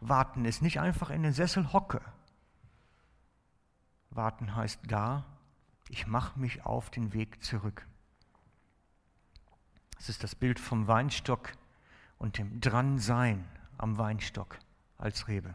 Warten 0.00 0.44
ist 0.44 0.60
nicht 0.60 0.80
einfach 0.80 1.08
in 1.08 1.22
den 1.22 1.32
Sessel 1.32 1.72
hocke. 1.72 2.02
Warten 4.10 4.54
heißt 4.54 4.80
da, 4.86 5.24
ich 5.88 6.06
mache 6.06 6.38
mich 6.38 6.66
auf 6.66 6.90
den 6.90 7.14
Weg 7.14 7.42
zurück. 7.42 7.86
Das 9.96 10.10
ist 10.10 10.22
das 10.22 10.34
Bild 10.34 10.60
vom 10.60 10.86
Weinstock 10.86 11.52
und 12.18 12.36
dem 12.36 12.60
Dransein 12.60 13.48
am 13.78 13.96
Weinstock 13.96 14.58
als 14.98 15.26
Rebe. 15.26 15.54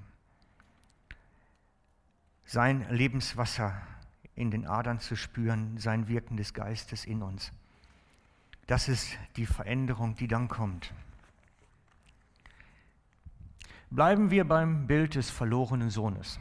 Sein 2.44 2.90
Lebenswasser 2.90 3.80
in 4.40 4.52
den 4.52 4.66
Adern 4.66 5.00
zu 5.00 5.18
spüren, 5.18 5.78
sein 5.78 6.08
Wirken 6.08 6.38
des 6.38 6.54
Geistes 6.54 7.04
in 7.04 7.22
uns. 7.22 7.52
Das 8.68 8.88
ist 8.88 9.18
die 9.36 9.46
Veränderung, 9.46 10.16
die 10.16 10.28
dann 10.28 10.48
kommt. 10.48 10.94
Bleiben 13.90 14.32
wir 14.32 14.48
beim 14.48 14.88
Bild 14.88 15.16
des 15.16 15.30
verlorenen 15.30 15.90
Sohnes. 15.90 16.40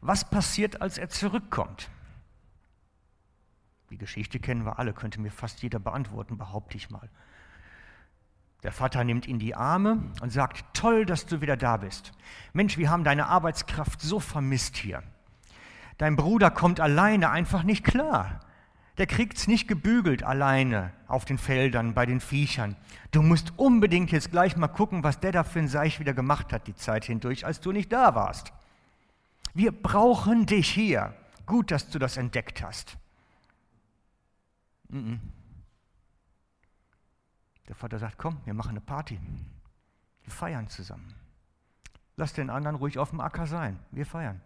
Was 0.00 0.28
passiert, 0.28 0.80
als 0.80 0.98
er 0.98 1.08
zurückkommt? 1.08 1.88
Die 3.90 3.98
Geschichte 3.98 4.40
kennen 4.40 4.64
wir 4.64 4.78
alle, 4.78 4.92
könnte 4.92 5.20
mir 5.20 5.30
fast 5.30 5.62
jeder 5.62 5.78
beantworten, 5.78 6.36
behaupte 6.36 6.76
ich 6.76 6.90
mal. 6.90 7.08
Der 8.64 8.72
Vater 8.72 9.04
nimmt 9.04 9.28
ihn 9.28 9.38
die 9.38 9.54
Arme 9.54 10.02
und 10.20 10.30
sagt, 10.30 10.64
toll, 10.74 11.06
dass 11.06 11.26
du 11.26 11.40
wieder 11.40 11.56
da 11.56 11.76
bist. 11.76 12.10
Mensch, 12.52 12.76
wir 12.76 12.90
haben 12.90 13.04
deine 13.04 13.26
Arbeitskraft 13.26 14.00
so 14.00 14.18
vermisst 14.18 14.76
hier. 14.76 15.04
Dein 15.98 16.16
Bruder 16.16 16.50
kommt 16.50 16.80
alleine 16.80 17.30
einfach 17.30 17.64
nicht 17.64 17.84
klar. 17.84 18.40
Der 18.98 19.06
kriegt's 19.06 19.46
nicht 19.46 19.68
gebügelt 19.68 20.22
alleine 20.24 20.92
auf 21.06 21.24
den 21.24 21.38
Feldern 21.38 21.94
bei 21.94 22.06
den 22.06 22.20
Viechern. 22.20 22.76
Du 23.10 23.22
musst 23.22 23.56
unbedingt 23.56 24.10
jetzt 24.10 24.30
gleich 24.30 24.56
mal 24.56 24.68
gucken, 24.68 25.04
was 25.04 25.20
der 25.20 25.32
da 25.32 25.44
für 25.44 25.60
ein 25.60 25.68
Seich 25.68 26.00
wieder 26.00 26.14
gemacht 26.14 26.52
hat 26.52 26.66
die 26.66 26.74
Zeit 26.74 27.04
hindurch, 27.04 27.46
als 27.46 27.60
du 27.60 27.70
nicht 27.70 27.92
da 27.92 28.14
warst. 28.14 28.52
Wir 29.54 29.70
brauchen 29.72 30.46
dich 30.46 30.68
hier. 30.68 31.14
Gut, 31.46 31.70
dass 31.70 31.90
du 31.90 31.98
das 31.98 32.16
entdeckt 32.16 32.62
hast. 32.62 32.96
Der 37.68 37.74
Vater 37.74 37.98
sagt, 37.98 38.18
komm, 38.18 38.40
wir 38.44 38.54
machen 38.54 38.70
eine 38.70 38.80
Party. 38.80 39.20
Wir 40.22 40.32
feiern 40.32 40.68
zusammen. 40.68 41.14
Lass 42.16 42.32
den 42.32 42.50
anderen 42.50 42.76
ruhig 42.76 42.98
auf 42.98 43.10
dem 43.10 43.20
Acker 43.20 43.46
sein. 43.46 43.78
Wir 43.90 44.06
feiern. 44.06 44.40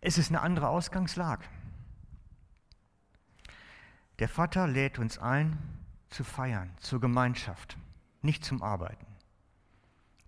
Es 0.00 0.16
ist 0.16 0.30
eine 0.30 0.40
andere 0.40 0.68
Ausgangslage. 0.68 1.44
Der 4.18 4.28
Vater 4.28 4.66
lädt 4.66 4.98
uns 4.98 5.18
ein, 5.18 5.58
zu 6.08 6.24
feiern, 6.24 6.70
zur 6.80 7.00
Gemeinschaft, 7.00 7.76
nicht 8.22 8.44
zum 8.44 8.62
Arbeiten. 8.62 9.06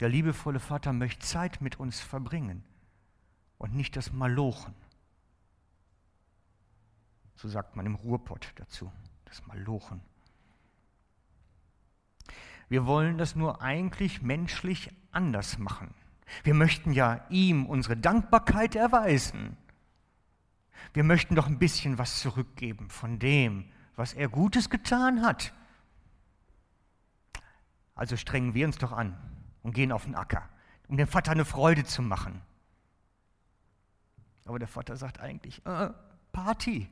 Der 0.01 0.09
liebevolle 0.09 0.61
Vater 0.61 0.93
möchte 0.93 1.25
Zeit 1.25 1.61
mit 1.61 1.79
uns 1.79 2.01
verbringen 2.01 2.65
und 3.59 3.75
nicht 3.75 3.97
das 3.97 4.13
Malochen. 4.13 4.75
So 7.37 7.49
sagt 7.49 7.77
man 7.77 7.87
im 7.87 7.95
Ruhrpott 7.95 8.53
dazu, 8.57 8.93
das 9.25 9.47
Malochen. 9.47 10.01
Wir 12.69 12.87
wollen 12.87 13.19
das 13.19 13.37
nur 13.37 13.61
eigentlich 13.61 14.23
menschlich 14.23 14.91
anders 15.11 15.59
machen. 15.59 15.95
Wir 16.43 16.55
möchten 16.55 16.93
ja 16.93 17.27
ihm 17.29 17.67
unsere 17.67 17.97
Dankbarkeit 17.97 18.75
erweisen. 18.75 19.57
Wir 20.93 21.05
möchten 21.05 21.35
doch 21.35 21.47
ein 21.47 21.59
bisschen 21.59 21.99
was 21.99 22.21
zurückgeben 22.21 22.91
von 22.91 23.19
dem, 23.19 23.71
was 23.97 24.13
er 24.13 24.29
Gutes 24.29 24.71
getan 24.71 25.23
hat. 25.23 25.53
Also 27.95 28.17
strengen 28.17 28.55
wir 28.55 28.67
uns 28.67 28.79
doch 28.79 28.93
an 28.93 29.17
und 29.63 29.75
gehen 29.75 29.93
auf 29.93 30.05
den 30.05 30.15
Acker, 30.15 30.49
um 30.89 30.97
dem 30.97 31.09
Vater 31.09 31.33
eine 31.33 31.45
Freude 31.45 31.85
zu 31.85 32.03
machen. 32.03 32.43
Aber 34.45 34.59
der 34.59 34.69
Vater 34.69 34.97
sagt 34.97 35.21
eigentlich, 35.21 35.65
äh, 35.67 35.91
Party, 36.33 36.91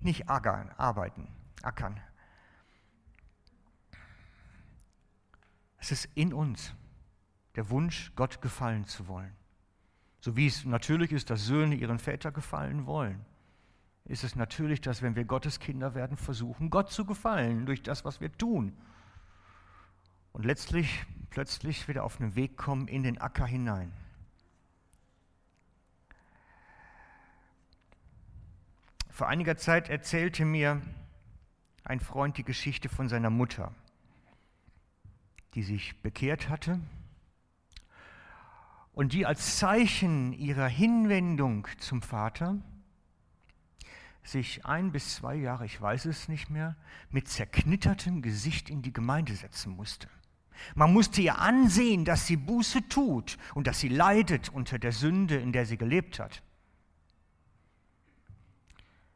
nicht 0.00 0.28
ackern, 0.28 0.70
arbeiten, 0.76 1.28
ackern. 1.62 2.00
Es 5.78 5.92
ist 5.92 6.06
in 6.14 6.32
uns 6.32 6.74
der 7.56 7.70
Wunsch, 7.70 8.12
Gott 8.16 8.40
gefallen 8.40 8.86
zu 8.86 9.08
wollen. 9.08 9.34
So 10.20 10.36
wie 10.36 10.46
es 10.46 10.64
natürlich 10.64 11.12
ist, 11.12 11.30
dass 11.30 11.46
Söhne 11.46 11.74
ihren 11.74 11.98
Väter 11.98 12.30
gefallen 12.30 12.86
wollen, 12.86 13.24
ist 14.04 14.24
es 14.24 14.36
natürlich, 14.36 14.80
dass 14.80 15.02
wenn 15.02 15.16
wir 15.16 15.24
Gottes 15.24 15.60
Kinder 15.60 15.94
werden, 15.94 16.16
versuchen, 16.16 16.68
Gott 16.68 16.90
zu 16.90 17.04
gefallen 17.04 17.64
durch 17.64 17.82
das, 17.82 18.04
was 18.04 18.20
wir 18.20 18.30
tun. 18.32 18.76
Und 20.32 20.44
letztlich 20.44 21.06
plötzlich 21.30 21.88
wieder 21.88 22.04
auf 22.04 22.20
einen 22.20 22.34
Weg 22.34 22.56
kommen 22.56 22.88
in 22.88 23.02
den 23.02 23.18
Acker 23.18 23.46
hinein. 23.46 23.92
Vor 29.08 29.28
einiger 29.28 29.56
Zeit 29.56 29.88
erzählte 29.88 30.44
mir 30.44 30.82
ein 31.84 32.00
Freund 32.00 32.36
die 32.36 32.44
Geschichte 32.44 32.88
von 32.88 33.08
seiner 33.08 33.30
Mutter, 33.30 33.74
die 35.54 35.62
sich 35.62 36.00
bekehrt 36.02 36.48
hatte 36.48 36.80
und 38.92 39.12
die 39.12 39.26
als 39.26 39.58
Zeichen 39.58 40.32
ihrer 40.32 40.68
Hinwendung 40.68 41.66
zum 41.78 42.02
Vater 42.02 42.58
sich 44.22 44.66
ein 44.66 44.92
bis 44.92 45.16
zwei 45.16 45.34
Jahre, 45.34 45.64
ich 45.64 45.80
weiß 45.80 46.04
es 46.04 46.28
nicht 46.28 46.50
mehr, 46.50 46.76
mit 47.10 47.28
zerknittertem 47.28 48.22
Gesicht 48.22 48.70
in 48.70 48.82
die 48.82 48.92
Gemeinde 48.92 49.34
setzen 49.34 49.74
musste. 49.74 50.08
Man 50.74 50.92
musste 50.92 51.22
ihr 51.22 51.38
ansehen, 51.38 52.04
dass 52.04 52.26
sie 52.26 52.36
Buße 52.36 52.88
tut 52.88 53.38
und 53.54 53.66
dass 53.66 53.80
sie 53.80 53.88
leidet 53.88 54.50
unter 54.50 54.78
der 54.78 54.92
Sünde, 54.92 55.36
in 55.36 55.52
der 55.52 55.64
sie 55.64 55.78
gelebt 55.78 56.18
hat. 56.18 56.42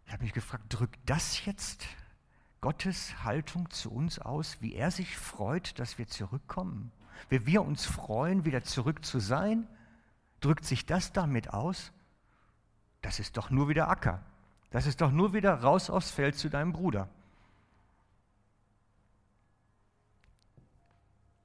Ich 0.06 0.12
habe 0.12 0.22
mich 0.22 0.32
gefragt, 0.32 0.64
drückt 0.68 0.98
das 1.06 1.44
jetzt 1.44 1.86
Gottes 2.60 3.24
Haltung 3.24 3.68
zu 3.68 3.92
uns 3.92 4.18
aus, 4.18 4.56
wie 4.60 4.74
er 4.74 4.90
sich 4.90 5.16
freut, 5.16 5.78
dass 5.78 5.98
wir 5.98 6.06
zurückkommen? 6.06 6.92
Wie 7.28 7.46
wir 7.46 7.62
uns 7.62 7.86
freuen, 7.86 8.44
wieder 8.44 8.62
zurück 8.62 9.04
zu 9.04 9.18
sein? 9.18 9.66
Drückt 10.40 10.64
sich 10.64 10.86
das 10.86 11.12
damit 11.12 11.52
aus? 11.52 11.92
Das 13.02 13.18
ist 13.18 13.36
doch 13.36 13.50
nur 13.50 13.68
wieder 13.68 13.88
Acker. 13.88 14.22
Das 14.70 14.86
ist 14.86 15.00
doch 15.00 15.10
nur 15.10 15.32
wieder 15.32 15.54
raus 15.54 15.90
aufs 15.90 16.10
Feld 16.10 16.36
zu 16.36 16.48
deinem 16.48 16.72
Bruder. 16.72 17.08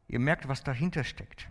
Ihr 0.07 0.19
merkt, 0.19 0.47
was 0.47 0.63
dahinter 0.63 1.03
steckt. 1.03 1.47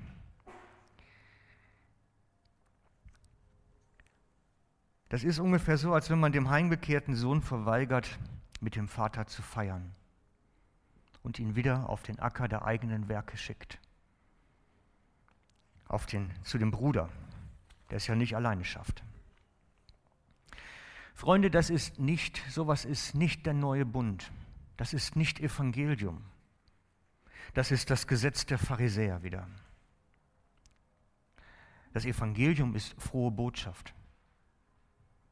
Das 5.08 5.24
ist 5.24 5.38
ungefähr 5.38 5.78
so, 5.78 5.94
als 5.94 6.10
wenn 6.10 6.20
man 6.20 6.32
dem 6.32 6.50
heimgekehrten 6.50 7.14
Sohn 7.14 7.40
verweigert, 7.40 8.18
mit 8.60 8.74
dem 8.74 8.88
Vater 8.88 9.26
zu 9.26 9.42
feiern 9.42 9.94
und 11.22 11.38
ihn 11.38 11.54
wieder 11.54 11.88
auf 11.88 12.02
den 12.02 12.18
Acker 12.18 12.48
der 12.48 12.64
eigenen 12.64 13.08
Werke 13.08 13.36
schickt. 13.36 13.78
Auf 15.88 16.06
den, 16.06 16.30
zu 16.42 16.58
dem 16.58 16.70
Bruder, 16.70 17.08
der 17.90 17.96
es 17.96 18.06
ja 18.06 18.14
nicht 18.14 18.36
alleine 18.36 18.64
schafft. 18.64 19.02
Freunde, 21.14 21.50
das 21.50 21.70
ist 21.70 21.98
nicht, 21.98 22.42
sowas 22.48 22.84
ist 22.84 23.14
nicht 23.14 23.44
der 23.46 23.54
neue 23.54 23.84
Bund. 23.84 24.30
Das 24.76 24.92
ist 24.92 25.16
nicht 25.16 25.40
Evangelium. 25.40 26.22
Das 27.54 27.72
ist 27.72 27.90
das 27.90 28.06
Gesetz 28.06 28.46
der 28.46 28.58
Pharisäer 28.58 29.22
wieder. 29.22 29.48
Das 31.92 32.04
Evangelium 32.04 32.76
ist 32.76 32.94
frohe 33.02 33.32
Botschaft. 33.32 33.94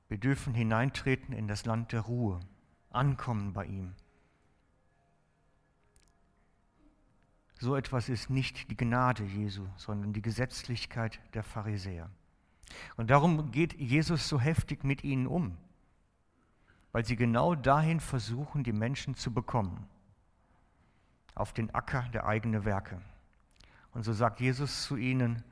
Wir 0.09 0.19
dürfen 0.19 0.55
hineintreten 0.55 1.33
in 1.33 1.47
das 1.47 1.65
Land 1.65 1.93
der 1.93 2.01
Ruhe, 2.01 2.41
ankommen 2.91 3.53
bei 3.53 3.67
ihm. 3.67 3.95
So 7.59 7.77
etwas 7.77 8.09
ist 8.09 8.31
nicht 8.31 8.71
die 8.71 8.77
Gnade 8.77 9.25
Jesu, 9.25 9.67
sondern 9.77 10.13
die 10.13 10.23
Gesetzlichkeit 10.23 11.21
der 11.35 11.43
Pharisäer. 11.43 12.11
Und 12.97 13.11
darum 13.11 13.51
geht 13.51 13.75
Jesus 13.75 14.29
so 14.29 14.41
heftig 14.41 14.85
mit 14.85 15.05
ihnen 15.05 15.27
um 15.27 15.57
weil 16.97 17.05
sie 17.05 17.17
genau 17.17 17.55
dahin 17.55 18.01
versuchen, 18.01 18.65
die 18.65 18.73
Menschen 18.73 19.17
zu 19.17 19.31
bekommen, 19.31 19.87
auf 21.35 21.53
den 21.53 21.75
Acker 21.75 22.09
der 22.15 22.25
eigenen 22.25 22.65
Werke. 22.65 23.03
Und 23.93 24.03
so 24.03 24.15
sagt 24.15 24.41
Jesus 24.41 24.85
zu 24.85 24.97
ihnen, 24.97 25.45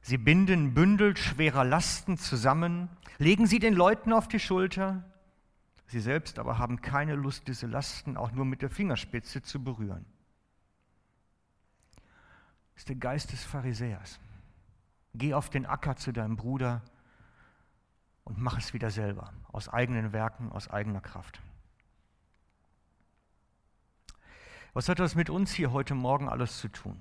sie 0.00 0.16
binden 0.16 0.74
Bündel 0.74 1.16
schwerer 1.16 1.64
Lasten 1.64 2.18
zusammen, 2.18 2.88
legen 3.18 3.48
sie 3.48 3.58
den 3.58 3.74
Leuten 3.74 4.12
auf 4.12 4.28
die 4.28 4.38
Schulter, 4.38 5.02
sie 5.88 5.98
selbst 5.98 6.38
aber 6.38 6.56
haben 6.56 6.80
keine 6.80 7.16
Lust, 7.16 7.48
diese 7.48 7.66
Lasten 7.66 8.16
auch 8.16 8.30
nur 8.30 8.44
mit 8.44 8.62
der 8.62 8.70
Fingerspitze 8.70 9.42
zu 9.42 9.64
berühren. 9.64 10.06
Ist 12.76 12.88
der 12.88 12.96
Geist 12.96 13.32
des 13.32 13.42
Pharisäers. 13.44 14.20
Geh 15.14 15.34
auf 15.34 15.50
den 15.50 15.66
Acker 15.66 15.96
zu 15.96 16.12
deinem 16.12 16.36
Bruder, 16.36 16.82
und 18.26 18.38
mach 18.38 18.58
es 18.58 18.74
wieder 18.74 18.90
selber, 18.90 19.32
aus 19.52 19.68
eigenen 19.68 20.12
Werken, 20.12 20.50
aus 20.50 20.68
eigener 20.68 21.00
Kraft. 21.00 21.40
Was 24.72 24.88
hat 24.88 24.98
das 24.98 25.14
mit 25.14 25.30
uns 25.30 25.52
hier 25.52 25.70
heute 25.72 25.94
Morgen 25.94 26.28
alles 26.28 26.58
zu 26.58 26.68
tun? 26.68 27.00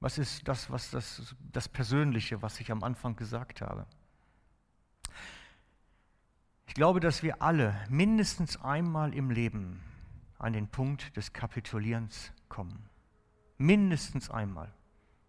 Was 0.00 0.18
ist 0.18 0.46
das, 0.46 0.70
was 0.70 0.90
das, 0.90 1.34
das 1.50 1.68
Persönliche, 1.68 2.42
was 2.42 2.60
ich 2.60 2.70
am 2.70 2.84
Anfang 2.84 3.16
gesagt 3.16 3.62
habe? 3.62 3.86
Ich 6.66 6.74
glaube, 6.74 7.00
dass 7.00 7.22
wir 7.22 7.40
alle 7.40 7.74
mindestens 7.88 8.60
einmal 8.60 9.14
im 9.14 9.30
Leben 9.30 9.82
an 10.38 10.52
den 10.52 10.68
Punkt 10.68 11.16
des 11.16 11.32
Kapitulierens 11.32 12.32
kommen. 12.50 12.87
Mindestens 13.58 14.30
einmal, 14.30 14.72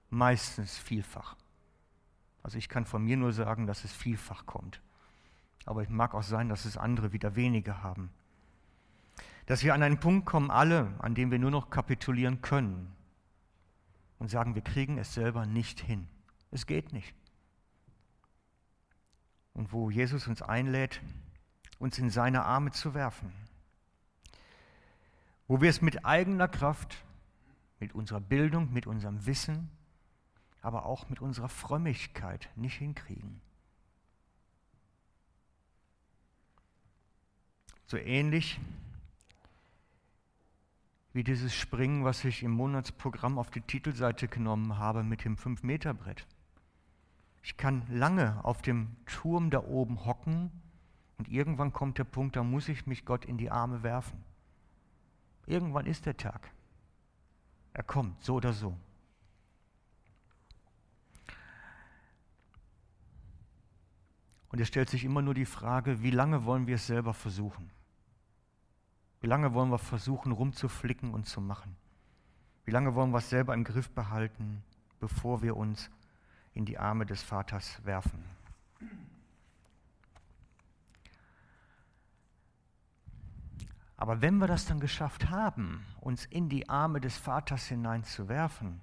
meistens 0.09 0.77
vielfach. 0.77 1.35
Also 2.41 2.57
ich 2.57 2.69
kann 2.69 2.85
von 2.85 3.03
mir 3.03 3.17
nur 3.17 3.33
sagen, 3.33 3.67
dass 3.67 3.83
es 3.83 3.91
vielfach 3.91 4.45
kommt 4.45 4.81
aber 5.69 5.83
es 5.83 5.89
mag 5.89 6.15
auch 6.15 6.23
sein, 6.23 6.49
dass 6.49 6.65
es 6.65 6.77
andere 6.77 7.13
wieder 7.13 7.35
weniger 7.35 7.83
haben. 7.83 8.09
Dass 9.45 9.63
wir 9.63 9.75
an 9.75 9.83
einen 9.83 9.99
Punkt 9.99 10.25
kommen, 10.25 10.49
alle, 10.49 10.95
an 10.97 11.13
dem 11.13 11.29
wir 11.29 11.37
nur 11.37 11.51
noch 11.51 11.69
kapitulieren 11.69 12.41
können 12.41 12.91
und 14.17 14.29
sagen, 14.29 14.55
wir 14.55 14.63
kriegen 14.63 14.97
es 14.97 15.13
selber 15.13 15.45
nicht 15.45 15.79
hin. 15.79 16.07
Es 16.49 16.65
geht 16.65 16.91
nicht. 16.91 17.13
Und 19.53 19.71
wo 19.71 19.91
Jesus 19.91 20.27
uns 20.27 20.41
einlädt, 20.41 21.01
uns 21.77 21.99
in 21.99 22.09
seine 22.09 22.45
Arme 22.45 22.71
zu 22.71 22.95
werfen. 22.95 23.31
Wo 25.47 25.61
wir 25.61 25.69
es 25.69 25.83
mit 25.83 26.03
eigener 26.03 26.47
Kraft 26.47 26.97
mit 27.79 27.93
unserer 27.93 28.19
Bildung, 28.19 28.71
mit 28.73 28.87
unserem 28.87 29.25
Wissen, 29.25 29.69
aber 30.61 30.85
auch 30.85 31.09
mit 31.09 31.21
unserer 31.21 31.49
Frömmigkeit 31.49 32.49
nicht 32.55 32.77
hinkriegen. 32.77 33.41
So 37.87 37.97
ähnlich 37.97 38.59
wie 41.13 41.23
dieses 41.23 41.55
Springen, 41.55 42.03
was 42.03 42.23
ich 42.23 42.43
im 42.43 42.51
Monatsprogramm 42.51 43.39
auf 43.39 43.49
die 43.49 43.61
Titelseite 43.61 44.27
genommen 44.27 44.77
habe 44.77 45.03
mit 45.03 45.25
dem 45.25 45.37
5-Meter-Brett. 45.37 46.27
Ich 47.41 47.57
kann 47.57 47.83
lange 47.89 48.43
auf 48.43 48.61
dem 48.61 48.95
Turm 49.05 49.49
da 49.49 49.63
oben 49.63 50.05
hocken 50.05 50.51
und 51.17 51.27
irgendwann 51.29 51.73
kommt 51.73 51.97
der 51.97 52.03
Punkt, 52.03 52.35
da 52.35 52.43
muss 52.43 52.69
ich 52.69 52.85
mich 52.85 53.05
Gott 53.05 53.25
in 53.25 53.37
die 53.37 53.49
Arme 53.49 53.81
werfen. 53.81 54.23
Irgendwann 55.47 55.87
ist 55.87 56.05
der 56.05 56.15
Tag. 56.15 56.51
Er 57.73 57.84
kommt, 57.84 58.23
so 58.23 58.36
oder 58.36 58.53
so. 58.53 58.75
Und 64.51 64.60
es 64.60 64.67
stellt 64.67 64.89
sich 64.89 65.05
immer 65.05 65.21
nur 65.21 65.34
die 65.36 65.45
Frage, 65.45 66.01
wie 66.01 66.12
lange 66.12 66.45
wollen 66.45 66.65
wir 66.65 66.75
es 66.75 66.88
selber 66.88 67.13
versuchen? 67.13 67.69
Wie 69.21 69.27
lange 69.27 69.53
wollen 69.53 69.69
wir 69.69 69.77
versuchen, 69.77 70.32
rumzuflicken 70.32 71.13
und 71.13 71.27
zu 71.27 71.41
machen? 71.41 71.75
Wie 72.65 72.71
lange 72.71 72.95
wollen 72.95 73.12
wir 73.12 73.19
es 73.19 73.29
selber 73.29 73.53
im 73.53 73.63
Griff 73.63 73.89
behalten, 73.91 74.63
bevor 74.99 75.41
wir 75.41 75.55
uns 75.55 75.89
in 76.53 76.65
die 76.65 76.77
Arme 76.77 77.05
des 77.05 77.21
Vaters 77.21 77.84
werfen? 77.86 78.23
Aber 83.99 84.21
wenn 84.21 84.38
wir 84.38 84.47
das 84.47 84.65
dann 84.65 84.79
geschafft 84.79 85.29
haben, 85.29 85.85
uns 85.99 86.23
in 86.23 86.47
die 86.47 86.69
Arme 86.69 87.01
des 87.01 87.17
Vaters 87.17 87.67
hineinzuwerfen, 87.67 88.79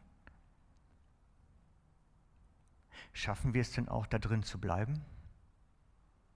schaffen 3.14 3.54
wir 3.54 3.62
es 3.62 3.72
denn 3.72 3.88
auch 3.88 4.04
da 4.06 4.18
drin 4.18 4.42
zu 4.42 4.60
bleiben? 4.60 5.02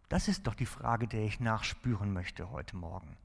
Das 0.09 0.29
ist 0.29 0.47
doch 0.47 0.55
die 0.55 0.65
Frage, 0.65 1.07
der 1.07 1.27
ich 1.27 1.41
nachspüren 1.41 2.15
möchte 2.15 2.51
heute 2.51 2.75
Morgen. 2.75 3.19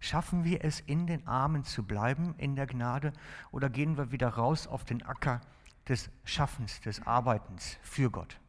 Schaffen 0.00 0.44
wir 0.44 0.64
es, 0.64 0.80
in 0.80 1.06
den 1.06 1.26
Armen 1.26 1.64
zu 1.64 1.82
bleiben, 1.82 2.34
in 2.38 2.56
der 2.56 2.66
Gnade, 2.66 3.12
oder 3.50 3.68
gehen 3.68 3.98
wir 3.98 4.12
wieder 4.12 4.30
raus 4.30 4.66
auf 4.66 4.86
den 4.86 5.02
Acker 5.02 5.42
des 5.88 6.08
Schaffens, 6.24 6.80
des 6.80 7.06
Arbeitens 7.06 7.76
für 7.82 8.10
Gott? 8.10 8.40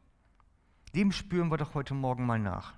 Dem 0.95 1.11
spüren 1.11 1.51
wir 1.51 1.57
doch 1.57 1.73
heute 1.73 1.93
Morgen 1.93 2.25
mal 2.25 2.39
nach. 2.39 2.73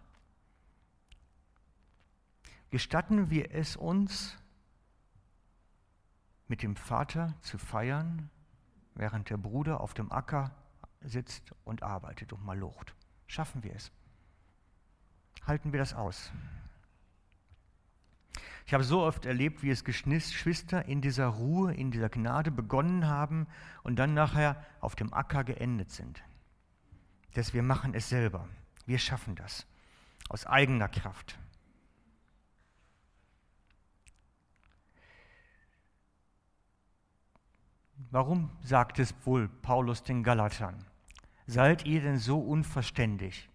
Gestatten 2.69 3.29
wir 3.29 3.51
es 3.53 3.75
uns, 3.75 4.37
mit 6.47 6.63
dem 6.63 6.75
Vater 6.75 7.33
zu 7.41 7.57
feiern, 7.57 8.29
während 8.95 9.29
der 9.29 9.37
Bruder 9.37 9.81
auf 9.81 9.93
dem 9.93 10.11
Acker 10.11 10.51
sitzt 11.01 11.53
und 11.63 11.83
arbeitet 11.83 12.33
und 12.33 12.43
mal 12.45 12.57
locht? 12.57 12.95
Schaffen 13.27 13.63
wir 13.63 13.73
es? 13.73 13.91
Halten 15.45 15.71
wir 15.71 15.79
das 15.79 15.93
aus? 15.93 16.31
Ich 18.65 18.73
habe 18.73 18.83
so 18.83 19.01
oft 19.01 19.25
erlebt, 19.25 19.63
wie 19.63 19.69
es 19.69 19.85
Geschwister 19.85 20.85
in 20.85 20.99
dieser 20.99 21.27
Ruhe, 21.27 21.73
in 21.73 21.89
dieser 21.89 22.09
Gnade 22.09 22.51
begonnen 22.51 23.07
haben 23.07 23.47
und 23.83 23.95
dann 23.95 24.13
nachher 24.13 24.61
auf 24.81 24.95
dem 24.95 25.13
Acker 25.13 25.45
geendet 25.45 25.91
sind. 25.91 26.21
Dass 27.33 27.53
wir 27.53 27.63
machen 27.63 27.93
es 27.93 28.09
selber. 28.09 28.49
Wir 28.85 28.99
schaffen 28.99 29.35
das 29.35 29.65
aus 30.27 30.45
eigener 30.45 30.89
Kraft. 30.89 31.39
Warum 38.11 38.49
sagt 38.61 38.99
es 38.99 39.13
wohl 39.25 39.49
Paulus 39.49 40.03
den 40.03 40.23
Galatern? 40.23 40.85
Seid 41.47 41.85
ihr 41.85 42.01
denn 42.01 42.19
so 42.19 42.39
unverständig? 42.39 43.49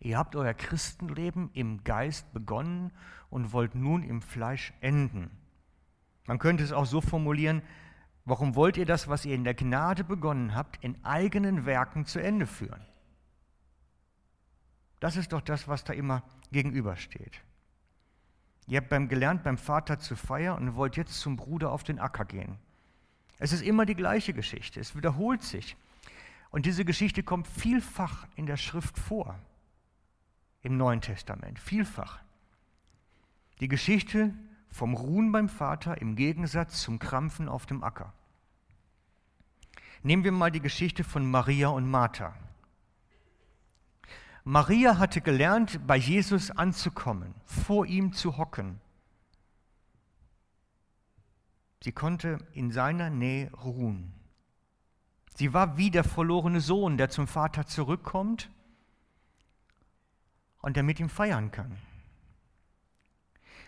Ihr 0.00 0.18
habt 0.18 0.36
euer 0.36 0.54
Christenleben 0.54 1.50
im 1.54 1.82
Geist 1.84 2.32
begonnen 2.32 2.92
und 3.30 3.52
wollt 3.52 3.74
nun 3.74 4.02
im 4.02 4.22
Fleisch 4.22 4.72
enden. 4.80 5.30
Man 6.26 6.38
könnte 6.38 6.62
es 6.62 6.72
auch 6.72 6.86
so 6.86 7.00
formulieren, 7.00 7.62
warum 8.24 8.54
wollt 8.54 8.76
ihr 8.76 8.86
das, 8.86 9.08
was 9.08 9.24
ihr 9.24 9.34
in 9.34 9.44
der 9.44 9.54
Gnade 9.54 10.04
begonnen 10.04 10.54
habt, 10.54 10.82
in 10.84 11.02
eigenen 11.04 11.64
Werken 11.64 12.04
zu 12.04 12.20
Ende 12.20 12.46
führen? 12.46 12.84
Das 15.00 15.16
ist 15.16 15.32
doch 15.32 15.40
das, 15.40 15.66
was 15.66 15.84
da 15.84 15.92
immer 15.92 16.22
gegenübersteht. 16.52 17.40
Ihr 18.66 18.78
habt 18.78 18.90
beim 18.90 19.08
gelernt, 19.08 19.42
beim 19.42 19.56
Vater 19.56 19.98
zu 19.98 20.14
feiern 20.14 20.58
und 20.58 20.74
wollt 20.76 20.96
jetzt 20.96 21.18
zum 21.20 21.36
Bruder 21.36 21.72
auf 21.72 21.82
den 21.82 21.98
Acker 21.98 22.26
gehen. 22.26 22.58
Es 23.38 23.52
ist 23.52 23.62
immer 23.62 23.86
die 23.86 23.94
gleiche 23.94 24.32
Geschichte, 24.32 24.80
es 24.80 24.96
wiederholt 24.96 25.42
sich. 25.42 25.76
Und 26.50 26.66
diese 26.66 26.84
Geschichte 26.84 27.22
kommt 27.22 27.46
vielfach 27.46 28.26
in 28.34 28.46
der 28.46 28.56
Schrift 28.56 28.98
vor, 28.98 29.38
im 30.62 30.76
Neuen 30.76 31.00
Testament, 31.00 31.58
vielfach. 31.58 32.20
Die 33.60 33.68
Geschichte 33.68 34.34
vom 34.70 34.94
Ruhen 34.94 35.32
beim 35.32 35.48
Vater 35.48 36.00
im 36.00 36.16
Gegensatz 36.16 36.82
zum 36.82 36.98
Krampfen 36.98 37.48
auf 37.48 37.66
dem 37.66 37.82
Acker. 37.82 38.12
Nehmen 40.02 40.24
wir 40.24 40.32
mal 40.32 40.50
die 40.50 40.60
Geschichte 40.60 41.04
von 41.04 41.28
Maria 41.28 41.68
und 41.68 41.88
Martha. 41.88 42.34
Maria 44.44 44.98
hatte 44.98 45.20
gelernt, 45.20 45.86
bei 45.86 45.96
Jesus 45.96 46.50
anzukommen, 46.50 47.34
vor 47.44 47.84
ihm 47.84 48.12
zu 48.12 48.38
hocken. 48.38 48.80
Sie 51.82 51.92
konnte 51.92 52.38
in 52.52 52.70
seiner 52.72 53.10
Nähe 53.10 53.52
ruhen. 53.52 54.12
Sie 55.36 55.52
war 55.52 55.76
wie 55.76 55.90
der 55.90 56.02
verlorene 56.02 56.60
Sohn, 56.60 56.96
der 56.96 57.10
zum 57.10 57.28
Vater 57.28 57.66
zurückkommt 57.66 58.50
und 60.60 60.76
der 60.76 60.82
mit 60.82 60.98
ihm 60.98 61.08
feiern 61.08 61.52
kann. 61.52 61.78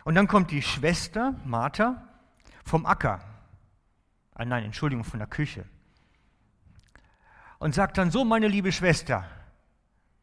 Und 0.04 0.16
dann 0.16 0.26
kommt 0.26 0.50
die 0.50 0.62
Schwester, 0.62 1.34
Martha, 1.44 2.08
vom 2.64 2.86
Acker. 2.86 3.20
Ah, 4.34 4.44
nein, 4.44 4.64
Entschuldigung, 4.64 5.04
von 5.04 5.20
der 5.20 5.28
Küche. 5.28 5.64
Und 7.58 7.74
sagt 7.74 7.98
dann 7.98 8.10
so, 8.10 8.24
meine 8.24 8.48
liebe 8.48 8.72
Schwester, 8.72 9.28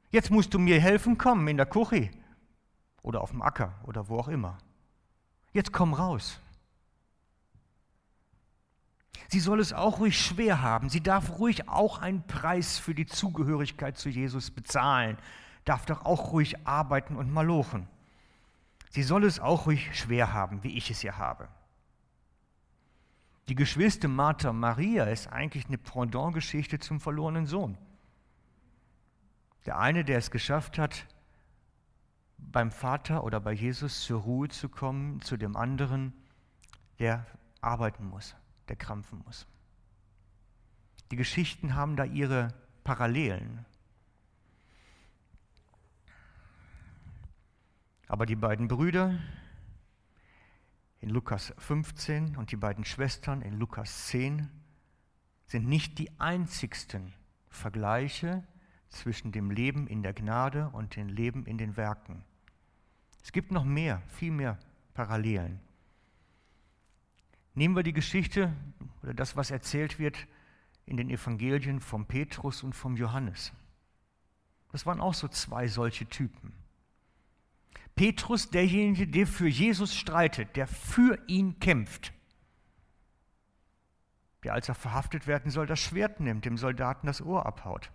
jetzt 0.10 0.32
musst 0.32 0.54
du 0.54 0.60
mir 0.60 0.82
helfen, 0.82 1.18
kommen 1.18 1.48
in 1.48 1.58
der 1.58 1.68
Küche 1.68 2.10
oder 3.04 3.22
auf 3.22 3.30
dem 3.30 3.42
Acker 3.42 3.76
oder 3.84 4.10
wo 4.10 4.20
auch 4.20 4.28
immer. 4.28 4.58
Jetzt 5.54 5.72
komm 5.72 5.94
raus. 5.94 6.42
Sie 9.28 9.40
soll 9.40 9.60
es 9.60 9.74
auch 9.74 10.00
ruhig 10.00 10.20
schwer 10.20 10.62
haben. 10.62 10.90
Sie 10.90 11.02
darf 11.02 11.40
ruhig 11.40 11.68
auch 11.68 12.00
einen 12.00 12.26
Preis 12.26 12.78
für 12.80 12.96
die 12.96 13.06
Zugehörigkeit 13.06 13.98
zu 13.98 14.10
Jesus 14.10 14.52
bezahlen. 14.52 15.18
Darf 15.66 15.86
doch 15.86 16.06
auch 16.06 16.32
ruhig 16.32 16.66
arbeiten 16.66 17.16
und 17.16 17.32
malochen. 17.32 17.88
Sie 18.90 19.04
soll 19.04 19.26
es 19.26 19.40
auch 19.40 19.66
ruhig 19.66 19.90
schwer 19.98 20.34
haben, 20.34 20.64
wie 20.64 20.78
ich 20.78 20.90
es 20.90 21.02
hier 21.02 21.18
habe. 21.18 21.50
Die 23.50 23.56
Geschwister 23.56 24.08
Martha 24.08 24.52
Maria 24.52 25.06
ist 25.06 25.28
eigentlich 25.28 25.68
eine 25.68 25.78
Pendant-Geschichte 25.78 26.80
zum 26.80 27.00
verlorenen 27.00 27.46
Sohn. 27.46 27.78
Der 29.66 29.80
eine, 29.80 30.04
der 30.04 30.18
es 30.18 30.32
geschafft 30.32 30.78
hat, 30.78 31.06
beim 32.38 32.72
Vater 32.72 33.24
oder 33.24 33.40
bei 33.40 33.52
Jesus 33.52 34.04
zur 34.04 34.22
Ruhe 34.22 34.50
zu 34.50 34.70
kommen, 34.70 35.22
zu 35.22 35.38
dem 35.38 35.56
anderen, 35.56 36.14
der 37.00 37.26
arbeiten 37.62 38.06
muss, 38.06 38.36
der 38.70 38.76
krampfen 38.76 39.22
muss. 39.26 39.48
Die 41.12 41.16
Geschichten 41.16 41.76
haben 41.76 41.96
da 41.96 42.04
ihre 42.04 42.54
Parallelen. 42.84 43.66
Aber 48.08 48.26
die 48.26 48.36
beiden 48.36 48.68
Brüder 48.68 49.20
in 51.00 51.10
Lukas 51.10 51.54
15 51.58 52.38
und 52.38 52.52
die 52.52 52.56
beiden 52.56 52.86
Schwestern 52.86 53.42
in 53.42 53.60
Lukas 53.60 54.08
10 54.08 54.50
sind 55.48 55.68
nicht 55.68 55.98
die 56.00 56.10
einzigsten 56.20 57.14
Vergleiche 57.50 58.44
zwischen 58.90 59.32
dem 59.32 59.52
Leben 59.52 59.88
in 59.88 60.04
der 60.04 60.14
Gnade 60.14 60.70
und 60.70 60.96
dem 60.96 61.10
Leben 61.10 61.46
in 61.46 61.58
den 61.58 61.78
Werken. 61.78 62.24
Es 63.24 63.32
gibt 63.32 63.52
noch 63.52 63.66
mehr, 63.66 64.02
viel 64.08 64.32
mehr 64.32 64.58
Parallelen. 64.94 65.60
Nehmen 67.58 67.76
wir 67.76 67.82
die 67.82 67.92
Geschichte 67.92 68.54
oder 69.02 69.16
das, 69.16 69.36
was 69.36 69.50
erzählt 69.50 69.98
wird 69.98 70.28
in 70.86 70.96
den 70.96 71.10
Evangelien 71.10 71.80
vom 71.80 72.06
Petrus 72.06 72.62
und 72.62 72.74
vom 72.74 72.96
Johannes. 72.96 73.52
Das 74.72 74.86
waren 74.86 75.02
auch 75.02 75.16
so 75.16 75.28
zwei 75.28 75.68
solche 75.68 76.06
Typen. 76.06 76.54
Petrus 77.96 78.52
derjenige, 78.52 79.08
der 79.08 79.26
für 79.26 79.48
Jesus 79.48 79.96
streitet, 79.96 80.56
der 80.56 80.68
für 80.68 81.18
ihn 81.26 81.60
kämpft. 81.60 82.14
Der, 84.44 84.54
als 84.54 84.70
er 84.70 84.76
verhaftet 84.76 85.26
werden 85.26 85.50
soll, 85.50 85.66
das 85.66 85.80
Schwert 85.80 86.20
nimmt, 86.20 86.46
dem 86.46 86.60
Soldaten 86.60 87.08
das 87.08 87.24
Ohr 87.24 87.48
abhaut. 87.48 87.90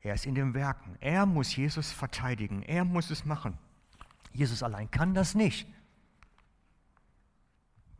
Er 0.00 0.14
ist 0.14 0.24
in 0.24 0.34
den 0.34 0.54
Werken. 0.54 0.96
Er 1.00 1.26
muss 1.26 1.54
Jesus 1.54 1.92
verteidigen. 1.92 2.62
Er 2.62 2.86
muss 2.86 3.10
es 3.10 3.26
machen. 3.26 3.58
Jesus 4.32 4.62
allein 4.62 4.90
kann 4.90 5.12
das 5.12 5.34
nicht. 5.34 5.68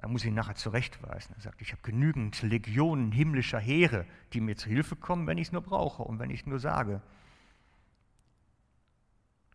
Er 0.06 0.08
muss 0.08 0.24
ihn 0.24 0.34
nachher 0.34 0.54
zurechtweisen. 0.54 1.34
Er 1.34 1.40
sagt, 1.40 1.60
ich 1.60 1.72
habe 1.72 1.82
genügend 1.82 2.40
Legionen 2.40 3.10
himmlischer 3.10 3.58
Heere, 3.58 4.06
die 4.32 4.40
mir 4.40 4.56
zu 4.56 4.68
Hilfe 4.68 4.94
kommen, 4.94 5.26
wenn 5.26 5.36
ich 5.36 5.48
es 5.48 5.52
nur 5.52 5.62
brauche 5.62 6.04
und 6.04 6.20
wenn 6.20 6.30
ich 6.30 6.42
es 6.42 6.46
nur 6.46 6.60
sage. 6.60 7.02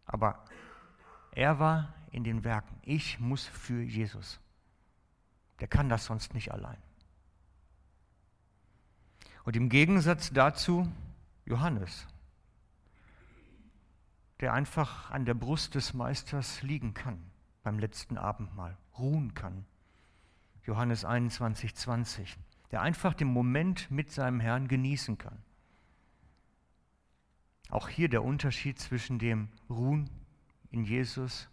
Aber 0.05 0.43
er 1.31 1.59
war 1.59 1.93
in 2.11 2.25
den 2.25 2.43
Werken. 2.43 2.77
Ich 2.81 3.17
muss 3.17 3.45
für 3.45 3.81
Jesus. 3.81 4.41
Der 5.61 5.69
kann 5.69 5.87
das 5.87 6.03
sonst 6.03 6.33
nicht 6.33 6.51
allein. 6.51 6.81
Und 9.45 9.55
im 9.55 9.69
Gegensatz 9.69 10.33
dazu 10.33 10.91
Johannes, 11.45 12.07
der 14.41 14.51
einfach 14.51 15.11
an 15.11 15.23
der 15.23 15.33
Brust 15.33 15.75
des 15.75 15.93
Meisters 15.93 16.61
liegen 16.61 16.93
kann 16.93 17.23
beim 17.63 17.79
letzten 17.79 18.17
Abendmahl, 18.17 18.77
ruhen 18.97 19.33
kann. 19.33 19.65
Johannes 20.63 21.05
21, 21.05 21.75
20, 21.75 22.37
der 22.71 22.81
einfach 22.81 23.13
den 23.13 23.27
Moment 23.27 23.89
mit 23.89 24.11
seinem 24.11 24.39
Herrn 24.39 24.67
genießen 24.67 25.17
kann. 25.17 25.37
Auch 27.69 27.89
hier 27.89 28.09
der 28.09 28.23
Unterschied 28.23 28.79
zwischen 28.79 29.17
dem 29.17 29.49
Ruhen 29.69 30.09
in 30.71 30.83
Jesus 30.83 31.49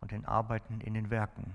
und 0.00 0.12
den 0.12 0.24
Arbeiten 0.24 0.80
in 0.80 0.94
den 0.94 1.10
Werken. 1.10 1.54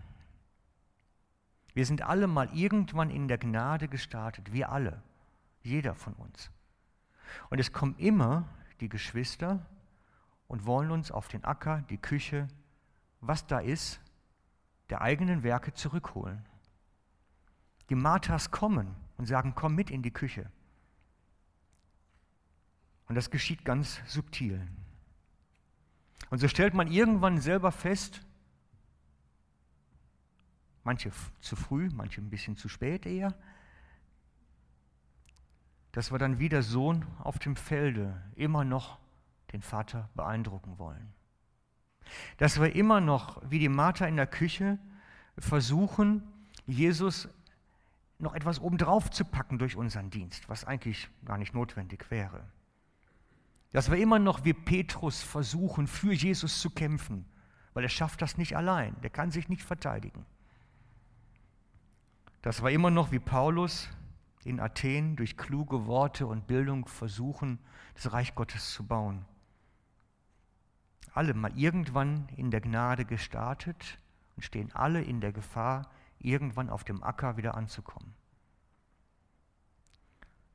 Wir 1.73 1.85
sind 1.85 2.01
alle 2.01 2.27
mal 2.27 2.49
irgendwann 2.53 3.09
in 3.09 3.27
der 3.27 3.37
Gnade 3.37 3.87
gestartet, 3.87 4.51
wir 4.51 4.71
alle, 4.71 5.01
jeder 5.61 5.95
von 5.95 6.13
uns. 6.13 6.51
Und 7.49 7.59
es 7.59 7.71
kommen 7.71 7.95
immer 7.97 8.49
die 8.81 8.89
Geschwister 8.89 9.65
und 10.47 10.65
wollen 10.65 10.91
uns 10.91 11.11
auf 11.11 11.27
den 11.27 11.45
Acker, 11.45 11.83
die 11.89 11.97
Küche, 11.97 12.47
was 13.21 13.45
da 13.45 13.59
ist, 13.59 14.01
der 14.89 15.01
eigenen 15.01 15.43
Werke 15.43 15.73
zurückholen. 15.73 16.43
Die 17.89 17.95
Marthas 17.95 18.51
kommen 18.51 18.95
und 19.17 19.25
sagen, 19.25 19.53
komm 19.55 19.75
mit 19.75 19.89
in 19.89 20.01
die 20.01 20.11
Küche. 20.11 20.49
Und 23.07 23.15
das 23.15 23.31
geschieht 23.31 23.65
ganz 23.65 24.01
subtil. 24.05 24.65
Und 26.29 26.37
so 26.37 26.47
stellt 26.47 26.73
man 26.73 26.87
irgendwann 26.87 27.39
selber 27.39 27.71
fest, 27.71 28.21
manche 30.83 31.11
zu 31.41 31.55
früh, 31.55 31.89
manche 31.91 32.21
ein 32.21 32.29
bisschen 32.29 32.55
zu 32.55 32.69
spät 32.69 33.05
eher, 33.05 33.33
dass 35.91 36.11
wir 36.11 36.19
dann 36.19 36.39
wie 36.39 36.49
der 36.49 36.61
Sohn 36.61 37.05
auf 37.19 37.39
dem 37.39 37.55
Felde 37.55 38.21
immer 38.35 38.63
noch 38.63 38.99
den 39.51 39.63
Vater 39.63 40.09
beeindrucken 40.13 40.77
wollen. 40.77 41.13
Dass 42.37 42.59
wir 42.59 42.75
immer 42.75 43.01
noch, 43.01 43.41
wie 43.49 43.59
die 43.59 43.69
Martha 43.69 44.05
in 44.05 44.15
der 44.15 44.27
Küche, 44.27 44.77
versuchen, 45.37 46.23
Jesus 46.67 47.27
noch 48.19 48.35
etwas 48.35 48.59
obendrauf 48.59 49.09
zu 49.09 49.23
packen 49.23 49.57
durch 49.57 49.75
unseren 49.75 50.09
Dienst, 50.09 50.49
was 50.49 50.65
eigentlich 50.65 51.09
gar 51.25 51.37
nicht 51.37 51.53
notwendig 51.53 52.11
wäre. 52.11 52.43
Dass 53.71 53.89
wir 53.89 53.97
immer 53.97 54.19
noch 54.19 54.43
wie 54.43 54.53
Petrus 54.53 55.21
versuchen, 55.23 55.87
für 55.87 56.13
Jesus 56.13 56.59
zu 56.59 56.69
kämpfen, 56.69 57.25
weil 57.73 57.83
er 57.83 57.89
schafft 57.89 58.21
das 58.21 58.37
nicht 58.37 58.57
allein, 58.57 58.99
der 59.01 59.09
kann 59.09 59.31
sich 59.31 59.47
nicht 59.47 59.63
verteidigen. 59.63 60.25
Dass 62.41 62.61
wir 62.61 62.71
immer 62.71 62.89
noch 62.89 63.11
wie 63.11 63.19
Paulus 63.19 63.89
in 64.43 64.59
Athen 64.59 65.15
durch 65.15 65.37
kluge 65.37 65.85
Worte 65.85 66.25
und 66.27 66.47
Bildung 66.47 66.87
versuchen, 66.87 67.59
das 67.93 68.11
Reich 68.11 68.35
Gottes 68.35 68.73
zu 68.73 68.85
bauen. 68.85 69.25
Alle 71.13 71.33
mal 71.33 71.57
irgendwann 71.57 72.27
in 72.35 72.51
der 72.51 72.61
Gnade 72.61 73.05
gestartet 73.05 73.97
und 74.35 74.43
stehen 74.43 74.73
alle 74.73 75.01
in 75.01 75.21
der 75.21 75.31
Gefahr, 75.31 75.89
irgendwann 76.19 76.69
auf 76.69 76.83
dem 76.83 77.03
Acker 77.03 77.37
wieder 77.37 77.55
anzukommen. 77.55 78.13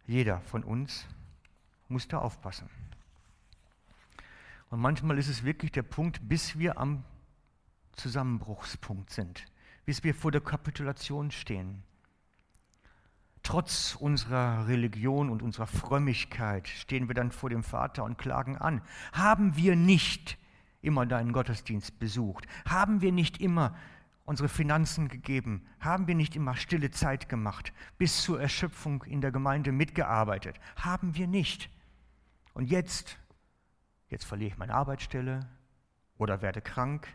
Jeder 0.06 0.40
von 0.42 0.62
uns 0.62 1.06
muss 1.88 2.08
da 2.08 2.18
aufpassen. 2.18 2.68
Und 4.70 4.80
manchmal 4.80 5.18
ist 5.18 5.28
es 5.28 5.44
wirklich 5.44 5.72
der 5.72 5.82
Punkt, 5.82 6.28
bis 6.28 6.58
wir 6.58 6.78
am 6.78 7.04
Zusammenbruchspunkt 7.92 9.10
sind, 9.10 9.44
bis 9.84 10.04
wir 10.04 10.14
vor 10.14 10.32
der 10.32 10.40
Kapitulation 10.40 11.30
stehen. 11.30 11.82
Trotz 13.42 13.94
unserer 13.94 14.66
Religion 14.66 15.30
und 15.30 15.42
unserer 15.42 15.66
Frömmigkeit 15.66 16.66
stehen 16.66 17.08
wir 17.08 17.14
dann 17.14 17.30
vor 17.30 17.50
dem 17.50 17.62
Vater 17.62 18.02
und 18.02 18.16
klagen 18.18 18.56
an. 18.56 18.80
Haben 19.12 19.56
wir 19.56 19.76
nicht 19.76 20.38
immer 20.80 21.06
deinen 21.06 21.32
Gottesdienst 21.32 21.98
besucht? 21.98 22.46
Haben 22.64 23.00
wir 23.00 23.12
nicht 23.12 23.40
immer 23.40 23.76
unsere 24.24 24.48
Finanzen 24.48 25.08
gegeben? 25.08 25.66
Haben 25.80 26.06
wir 26.06 26.14
nicht 26.14 26.36
immer 26.36 26.56
stille 26.56 26.90
Zeit 26.90 27.28
gemacht, 27.28 27.72
bis 27.98 28.22
zur 28.22 28.40
Erschöpfung 28.40 29.02
in 29.04 29.20
der 29.20 29.32
Gemeinde 29.32 29.72
mitgearbeitet? 29.72 30.58
Haben 30.76 31.14
wir 31.14 31.26
nicht. 31.26 31.70
Und 32.54 32.70
jetzt, 32.70 33.18
jetzt 34.08 34.24
verliere 34.24 34.52
ich 34.52 34.58
meine 34.58 34.74
Arbeitsstelle 34.74 35.40
oder 36.16 36.42
werde 36.42 36.60
krank 36.60 37.08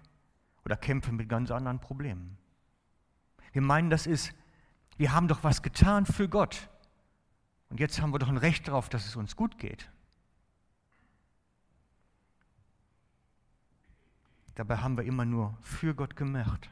oder 0.65 0.75
kämpfe 0.75 1.11
mit 1.11 1.29
ganz 1.29 1.51
anderen 1.51 1.79
Problemen. 1.79 2.37
Wir 3.51 3.61
meinen, 3.61 3.89
das 3.89 4.05
ist, 4.05 4.33
wir 4.97 5.13
haben 5.13 5.27
doch 5.27 5.43
was 5.43 5.63
getan 5.63 6.05
für 6.05 6.29
Gott. 6.29 6.69
Und 7.69 7.79
jetzt 7.79 8.01
haben 8.01 8.13
wir 8.13 8.19
doch 8.19 8.29
ein 8.29 8.37
Recht 8.37 8.67
darauf, 8.67 8.89
dass 8.89 9.05
es 9.05 9.15
uns 9.15 9.35
gut 9.35 9.57
geht. 9.57 9.89
Dabei 14.55 14.77
haben 14.77 14.97
wir 14.97 15.05
immer 15.05 15.25
nur 15.25 15.57
für 15.61 15.95
Gott 15.95 16.15
gemacht 16.15 16.69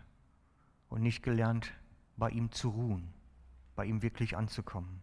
und 0.90 1.02
nicht 1.02 1.24
gelernt, 1.24 1.74
bei 2.16 2.30
ihm 2.30 2.52
zu 2.52 2.70
ruhen, 2.70 3.14
bei 3.76 3.86
ihm 3.86 4.02
wirklich 4.02 4.38
anzukommen. 4.38 5.02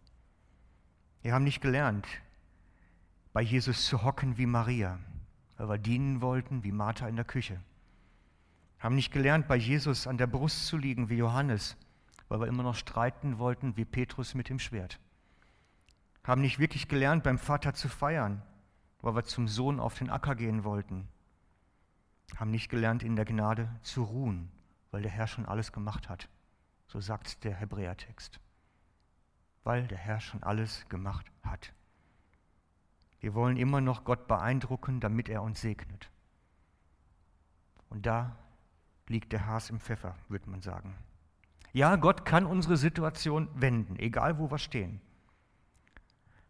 Wir 1.21 1.33
haben 1.33 1.43
nicht 1.43 1.61
gelernt, 1.61 2.07
bei 3.33 3.41
Jesus 3.41 3.85
zu 3.85 4.03
hocken 4.03 4.37
wie 4.37 4.45
Maria, 4.45 4.99
weil 5.57 5.69
wir 5.69 5.77
dienen 5.77 6.21
wollten 6.21 6.63
wie 6.63 6.71
Martha 6.71 7.07
in 7.07 7.15
der 7.15 7.25
Küche. 7.25 7.59
Haben 8.79 8.95
nicht 8.95 9.11
gelernt, 9.11 9.47
bei 9.47 9.55
Jesus 9.55 10.07
an 10.07 10.17
der 10.17 10.27
Brust 10.27 10.67
zu 10.67 10.77
liegen 10.77 11.09
wie 11.09 11.17
Johannes, 11.17 11.77
weil 12.27 12.39
wir 12.39 12.47
immer 12.47 12.63
noch 12.63 12.75
streiten 12.75 13.39
wollten 13.39 13.77
wie 13.77 13.85
Petrus 13.85 14.35
mit 14.35 14.49
dem 14.49 14.59
Schwert. 14.59 14.99
Haben 16.23 16.41
nicht 16.41 16.59
wirklich 16.59 16.87
gelernt, 16.87 17.23
beim 17.23 17.37
Vater 17.37 17.73
zu 17.73 17.87
feiern, 17.87 18.41
weil 19.01 19.15
wir 19.15 19.23
zum 19.23 19.47
Sohn 19.47 19.79
auf 19.79 19.97
den 19.97 20.09
Acker 20.09 20.35
gehen 20.35 20.63
wollten. 20.63 21.07
Haben 22.35 22.51
nicht 22.51 22.69
gelernt, 22.69 23.03
in 23.03 23.15
der 23.15 23.25
Gnade 23.25 23.69
zu 23.81 24.03
ruhen, 24.03 24.51
weil 24.95 25.01
der 25.01 25.11
Herr 25.11 25.27
schon 25.27 25.45
alles 25.45 25.73
gemacht 25.73 26.07
hat. 26.07 26.29
So 26.87 27.01
sagt 27.01 27.43
der 27.43 27.53
Hebräertext. 27.53 28.39
Weil 29.65 29.87
der 29.87 29.97
Herr 29.97 30.21
schon 30.21 30.41
alles 30.41 30.87
gemacht 30.87 31.29
hat. 31.43 31.73
Wir 33.19 33.33
wollen 33.33 33.57
immer 33.57 33.81
noch 33.81 34.05
Gott 34.05 34.25
beeindrucken, 34.25 35.01
damit 35.01 35.27
er 35.27 35.43
uns 35.43 35.59
segnet. 35.59 36.09
Und 37.89 38.05
da 38.05 38.37
liegt 39.07 39.33
der 39.33 39.45
Haas 39.45 39.69
im 39.69 39.81
Pfeffer, 39.81 40.15
würde 40.29 40.49
man 40.49 40.61
sagen. 40.61 40.95
Ja, 41.73 41.97
Gott 41.97 42.23
kann 42.23 42.45
unsere 42.45 42.77
Situation 42.77 43.49
wenden, 43.53 43.99
egal 43.99 44.39
wo 44.39 44.49
wir 44.49 44.59
stehen. 44.59 45.01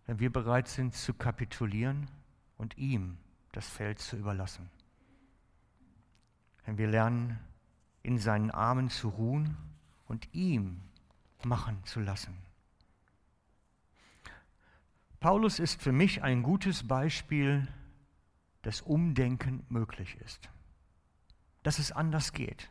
Wenn 0.05 0.19
wir 0.19 0.31
bereit 0.31 0.67
sind 0.67 0.93
zu 0.93 1.15
kapitulieren 1.15 2.12
und 2.58 2.77
ihm 2.77 3.17
das 3.53 3.67
Feld 3.67 3.97
zu 3.97 4.15
überlassen. 4.17 4.69
Wenn 6.63 6.77
wir 6.77 6.88
lernen, 6.88 7.39
in 8.05 8.19
seinen 8.19 8.51
Armen 8.51 8.89
zu 8.89 9.09
ruhen 9.09 9.57
und 10.05 10.33
ihm 10.33 10.81
machen 11.43 11.83
zu 11.85 11.99
lassen. 11.99 12.37
Paulus 15.19 15.59
ist 15.59 15.81
für 15.81 15.91
mich 15.91 16.21
ein 16.21 16.43
gutes 16.43 16.87
Beispiel, 16.87 17.67
dass 18.61 18.81
Umdenken 18.81 19.65
möglich 19.69 20.17
ist, 20.23 20.49
dass 21.63 21.79
es 21.79 21.91
anders 21.91 22.31
geht. 22.31 22.69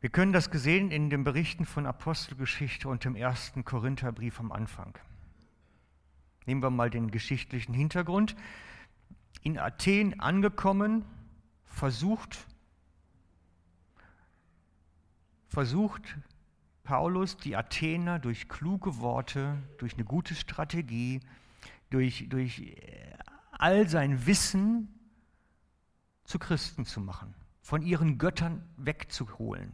Wir 0.00 0.10
können 0.10 0.34
das 0.34 0.50
gesehen 0.50 0.90
in 0.90 1.08
den 1.08 1.24
Berichten 1.24 1.64
von 1.64 1.86
Apostelgeschichte 1.86 2.88
und 2.88 3.04
dem 3.04 3.16
ersten 3.16 3.64
Korintherbrief 3.64 4.38
am 4.38 4.52
Anfang. 4.52 4.98
Nehmen 6.44 6.62
wir 6.62 6.70
mal 6.70 6.90
den 6.90 7.10
geschichtlichen 7.10 7.72
Hintergrund 7.72 8.36
in 9.42 9.58
Athen 9.58 10.20
angekommen, 10.20 11.04
versucht, 11.66 12.46
versucht 15.48 16.16
Paulus 16.84 17.36
die 17.36 17.56
Athener 17.56 18.18
durch 18.18 18.48
kluge 18.48 18.98
Worte, 18.98 19.58
durch 19.78 19.94
eine 19.94 20.04
gute 20.04 20.34
Strategie, 20.34 21.20
durch, 21.90 22.26
durch 22.28 22.60
äh, 22.60 23.16
all 23.50 23.88
sein 23.88 24.26
Wissen 24.26 24.88
zu 26.24 26.38
Christen 26.38 26.84
zu 26.84 27.00
machen, 27.00 27.34
von 27.60 27.82
ihren 27.82 28.18
Göttern 28.18 28.64
wegzuholen. 28.76 29.72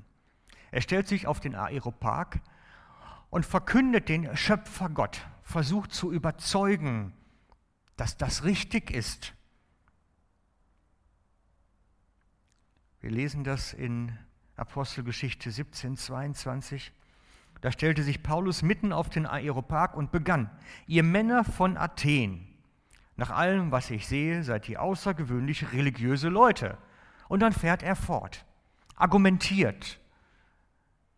Er 0.71 0.81
stellt 0.81 1.09
sich 1.09 1.27
auf 1.27 1.41
den 1.41 1.55
Aeropark 1.55 2.41
und 3.31 3.45
verkündet 3.45 4.09
den 4.09 4.37
Schöpfer 4.37 4.89
Gott, 4.89 5.27
versucht 5.43 5.93
zu 5.93 6.13
überzeugen, 6.13 7.13
dass 7.97 8.17
das 8.17 8.45
richtig 8.45 8.91
ist, 8.91 9.35
Wir 13.03 13.11
lesen 13.11 13.43
das 13.43 13.73
in 13.73 14.17
Apostelgeschichte 14.55 15.51
17, 15.51 15.97
22. 15.97 16.93
Da 17.61 17.73
stellte 17.73 18.05
sich 18.05 18.23
Paulus 18.23 18.63
mitten 18.63 18.93
auf 18.93 19.11
den 19.11 19.27
Aeropark 19.27 19.97
und 19.97 20.13
begann, 20.13 20.49
ihr 20.87 21.03
Männer 21.03 21.43
von 21.43 21.77
Athen, 21.77 22.47
nach 23.17 23.31
allem, 23.31 23.73
was 23.73 23.91
ich 23.91 24.07
sehe, 24.07 24.45
seid 24.45 24.69
ihr 24.69 24.81
außergewöhnlich 24.81 25.73
religiöse 25.73 26.29
Leute. 26.29 26.79
Und 27.27 27.41
dann 27.41 27.53
fährt 27.53 27.83
er 27.83 27.97
fort, 27.97 28.47
argumentiert, 28.95 29.99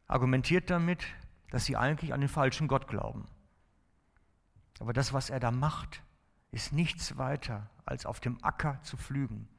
argumentiert 0.07 0.71
damit, 0.71 1.05
dass 1.51 1.67
sie 1.67 1.77
eigentlich 1.77 2.15
an 2.15 2.21
den 2.21 2.31
falschen 2.31 2.67
Gott 2.67 2.89
glauben. 2.89 3.27
Aber 4.81 4.95
das, 4.95 5.13
was 5.13 5.29
er 5.29 5.39
da 5.39 5.51
macht, 5.51 6.03
ist 6.51 6.73
nichts 6.73 7.19
weiter, 7.19 7.69
als 7.85 8.07
auf 8.07 8.21
dem 8.21 8.43
Acker 8.43 8.81
zu 8.81 8.97
pflügen. 8.97 9.51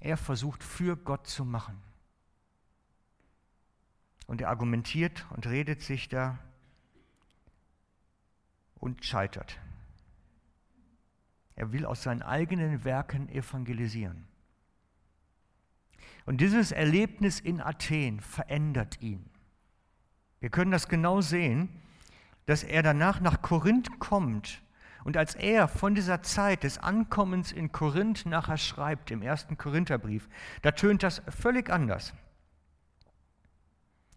Er 0.00 0.16
versucht 0.16 0.62
für 0.62 0.96
Gott 0.96 1.26
zu 1.26 1.44
machen. 1.44 1.80
Und 4.26 4.40
er 4.40 4.48
argumentiert 4.48 5.26
und 5.30 5.46
redet 5.46 5.82
sich 5.82 6.08
da 6.08 6.38
und 8.74 9.04
scheitert. 9.04 9.58
Er 11.54 11.72
will 11.72 11.86
aus 11.86 12.02
seinen 12.02 12.22
eigenen 12.22 12.84
Werken 12.84 13.28
evangelisieren. 13.28 14.26
Und 16.26 16.40
dieses 16.40 16.72
Erlebnis 16.72 17.40
in 17.40 17.60
Athen 17.60 18.20
verändert 18.20 19.00
ihn. 19.00 19.30
Wir 20.40 20.50
können 20.50 20.70
das 20.70 20.88
genau 20.88 21.20
sehen, 21.20 21.68
dass 22.44 22.62
er 22.62 22.82
danach 22.82 23.20
nach 23.20 23.42
Korinth 23.42 23.98
kommt. 23.98 24.62
Und 25.06 25.16
als 25.16 25.36
er 25.36 25.68
von 25.68 25.94
dieser 25.94 26.22
Zeit 26.22 26.64
des 26.64 26.78
Ankommens 26.78 27.52
in 27.52 27.70
Korinth 27.70 28.26
nachher 28.26 28.56
schreibt, 28.56 29.12
im 29.12 29.22
ersten 29.22 29.56
Korintherbrief, 29.56 30.28
da 30.62 30.72
tönt 30.72 31.04
das 31.04 31.22
völlig 31.28 31.70
anders. 31.70 32.12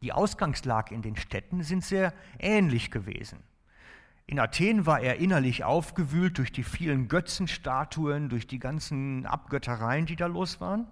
Die 0.02 0.12
Ausgangslage 0.12 0.96
in 0.96 1.04
den 1.04 1.16
Städten 1.16 1.62
sind 1.62 1.86
sehr 1.86 2.12
ähnlich 2.40 2.90
gewesen. 2.90 3.38
In 4.26 4.40
Athen 4.40 4.88
war 4.88 5.00
er 5.00 5.18
innerlich 5.18 5.64
aufgewühlt 5.64 6.40
durch 6.40 6.52
die 6.52 6.64
vielen 6.64 7.08
Götzenstatuen, 7.08 8.28
durch 8.28 8.48
die 8.48 8.58
ganzen 8.58 9.28
Abgöttereien, 9.28 10.08
die 10.08 10.16
da 10.16 10.26
los 10.26 10.60
waren. 10.60 10.88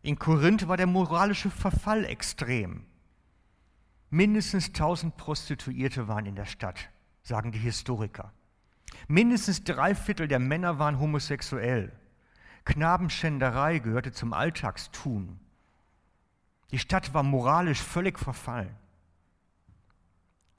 In 0.00 0.18
Korinth 0.18 0.68
war 0.68 0.78
der 0.78 0.86
moralische 0.86 1.50
Verfall 1.50 2.06
extrem. 2.06 2.86
Mindestens 4.08 4.68
1000 4.68 5.18
Prostituierte 5.18 6.08
waren 6.08 6.24
in 6.24 6.34
der 6.34 6.46
Stadt, 6.46 6.88
sagen 7.22 7.52
die 7.52 7.58
Historiker. 7.58 8.32
Mindestens 9.06 9.64
drei 9.64 9.94
Viertel 9.94 10.28
der 10.28 10.38
Männer 10.38 10.78
waren 10.78 10.98
homosexuell. 10.98 11.92
Knabenschänderei 12.64 13.78
gehörte 13.78 14.12
zum 14.12 14.32
Alltagstun. 14.32 15.40
Die 16.70 16.78
Stadt 16.78 17.14
war 17.14 17.22
moralisch 17.22 17.82
völlig 17.82 18.18
verfallen. 18.18 18.74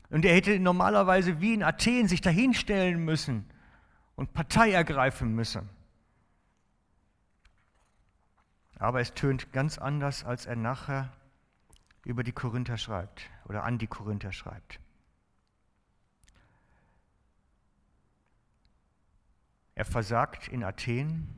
Und 0.09 0.25
er 0.25 0.33
hätte 0.33 0.59
normalerweise 0.59 1.39
wie 1.39 1.53
in 1.53 1.63
Athen 1.63 2.07
sich 2.07 2.21
dahinstellen 2.21 3.05
müssen 3.05 3.45
und 4.15 4.33
Partei 4.33 4.71
ergreifen 4.71 5.35
müssen. 5.35 5.69
Aber 8.79 9.01
es 9.01 9.13
tönt 9.13 9.53
ganz 9.53 9.77
anders, 9.77 10.23
als 10.23 10.45
er 10.45 10.55
nachher 10.55 11.13
über 12.05 12.23
die 12.23 12.31
Korinther 12.31 12.77
schreibt 12.77 13.29
oder 13.45 13.63
an 13.63 13.77
die 13.77 13.87
Korinther 13.87 14.31
schreibt. 14.31 14.79
Er 19.79 19.85
versagt 19.85 20.49
in 20.49 20.65
Athen 20.65 21.29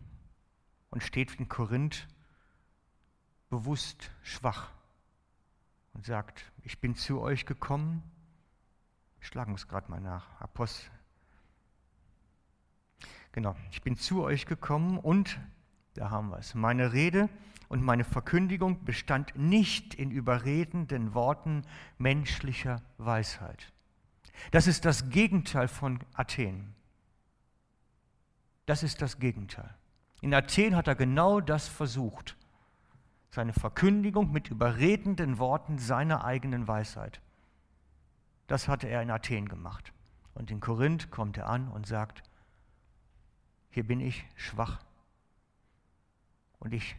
und 0.89 1.04
steht 1.04 1.36
in 1.36 1.47
Korinth 1.47 2.08
bewusst 3.51 4.10
schwach 4.23 4.71
und 5.93 6.08
sagt, 6.08 6.51
ich 6.63 6.80
bin 6.80 6.95
zu 6.95 7.21
euch 7.21 7.45
gekommen, 7.45 8.01
schlagen 9.19 9.54
es 9.54 9.67
gerade 9.67 9.91
mal 9.91 10.01
nach, 10.01 10.41
Apostel. 10.41 10.89
Genau, 13.32 13.56
ich 13.69 13.84
bin 13.84 13.95
zu 13.95 14.23
euch 14.23 14.47
gekommen 14.47 14.97
und, 14.97 15.39
da 15.93 16.10
haben 16.10 16.30
wir 16.30 16.39
es, 16.39 16.56
meine 16.56 16.93
Rede 16.93 17.30
und 17.69 17.84
meine 17.84 18.04
Verkündigung 18.04 18.84
bestand 18.86 19.36
nicht 19.36 19.93
in 19.93 20.10
überredenden 20.10 21.13
Worten 21.13 21.62
menschlicher 21.99 22.82
Weisheit. 22.97 23.71
Das 24.49 24.65
ist 24.65 24.84
das 24.86 25.12
Gegenteil 25.12 25.67
von 25.67 25.99
Athen. 26.15 26.73
Das 28.71 28.84
ist 28.84 29.01
das 29.01 29.19
Gegenteil. 29.19 29.69
In 30.21 30.34
Athen 30.34 30.77
hat 30.77 30.88
er 30.88 30.95
genau 30.95 31.41
das 31.41 31.67
versucht 31.67 32.38
seine 33.29 33.51
Verkündigung 33.51 34.31
mit 34.31 34.49
überredenden 34.49 35.39
Worten 35.39 35.77
seiner 35.77 36.23
eigenen 36.23 36.69
Weisheit. 36.69 37.19
Das 38.47 38.69
hatte 38.69 38.88
er 38.88 39.01
in 39.01 39.12
Athen 39.12 39.49
gemacht. 39.49 39.91
Und 40.36 40.51
in 40.51 40.62
Korinth 40.62 41.12
kommt 41.12 41.38
er 41.38 41.49
an 41.49 41.67
und 41.67 41.86
sagt, 41.86 42.23
hier 43.71 43.86
bin 43.86 43.99
ich 43.99 44.23
schwach 44.38 44.79
und 46.60 46.73
ich 46.73 46.95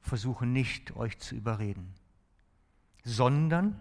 versuche 0.00 0.46
nicht, 0.46 0.96
euch 0.96 1.18
zu 1.18 1.34
überreden, 1.34 1.92
sondern 3.04 3.78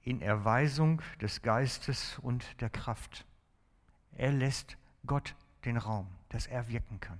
in 0.00 0.22
Erweisung 0.22 1.02
des 1.20 1.42
Geistes 1.42 2.18
und 2.18 2.62
der 2.62 2.70
Kraft. 2.70 3.26
Er 4.12 4.32
lässt 4.32 4.78
Gott 5.04 5.34
den 5.64 5.76
Raum, 5.76 6.08
dass 6.28 6.46
er 6.46 6.68
wirken 6.68 7.00
kann. 7.00 7.18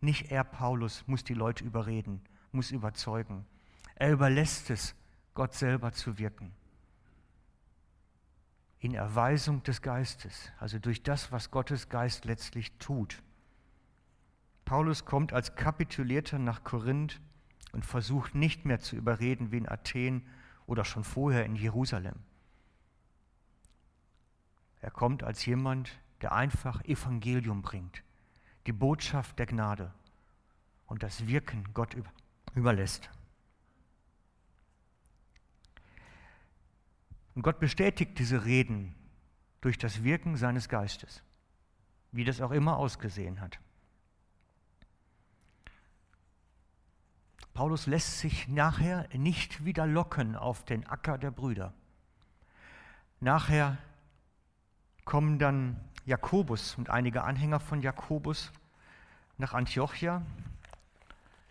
Nicht 0.00 0.30
er, 0.30 0.44
Paulus, 0.44 1.06
muss 1.06 1.24
die 1.24 1.34
Leute 1.34 1.64
überreden, 1.64 2.22
muss 2.52 2.70
überzeugen. 2.70 3.44
Er 3.96 4.12
überlässt 4.12 4.70
es, 4.70 4.94
Gott 5.34 5.54
selber 5.54 5.92
zu 5.92 6.18
wirken. 6.18 6.52
In 8.78 8.94
Erweisung 8.94 9.62
des 9.62 9.82
Geistes, 9.82 10.50
also 10.58 10.78
durch 10.78 11.02
das, 11.02 11.32
was 11.32 11.50
Gottes 11.50 11.88
Geist 11.90 12.24
letztlich 12.24 12.72
tut. 12.78 13.22
Paulus 14.64 15.04
kommt 15.04 15.32
als 15.32 15.54
Kapitulierter 15.54 16.38
nach 16.38 16.64
Korinth 16.64 17.20
und 17.72 17.84
versucht 17.84 18.34
nicht 18.34 18.64
mehr 18.64 18.80
zu 18.80 18.96
überreden 18.96 19.52
wie 19.52 19.58
in 19.58 19.68
Athen 19.68 20.26
oder 20.66 20.84
schon 20.84 21.04
vorher 21.04 21.44
in 21.44 21.56
Jerusalem. 21.56 22.16
Er 24.80 24.90
kommt 24.90 25.22
als 25.22 25.44
jemand, 25.44 25.98
der 26.22 26.32
einfach 26.32 26.84
Evangelium 26.84 27.62
bringt, 27.62 28.02
die 28.66 28.72
Botschaft 28.72 29.38
der 29.38 29.46
Gnade 29.46 29.92
und 30.86 31.02
das 31.02 31.26
Wirken 31.26 31.64
Gott 31.72 31.96
überlässt. 32.54 33.10
Und 37.34 37.42
Gott 37.42 37.58
bestätigt 37.60 38.18
diese 38.18 38.44
Reden 38.44 38.94
durch 39.60 39.78
das 39.78 40.02
Wirken 40.02 40.36
seines 40.36 40.68
Geistes, 40.68 41.22
wie 42.12 42.24
das 42.24 42.40
auch 42.40 42.50
immer 42.50 42.76
ausgesehen 42.76 43.40
hat. 43.40 43.58
Paulus 47.54 47.86
lässt 47.86 48.18
sich 48.18 48.48
nachher 48.48 49.08
nicht 49.12 49.64
wieder 49.64 49.86
locken 49.86 50.34
auf 50.34 50.64
den 50.64 50.86
Acker 50.86 51.18
der 51.18 51.30
Brüder. 51.30 51.74
Nachher 53.20 53.76
kommen 55.04 55.38
dann 55.38 55.78
Jakobus 56.04 56.76
und 56.76 56.90
einige 56.90 57.24
Anhänger 57.24 57.60
von 57.60 57.82
Jakobus 57.82 58.50
nach 59.38 59.54
Antiochia 59.54 60.22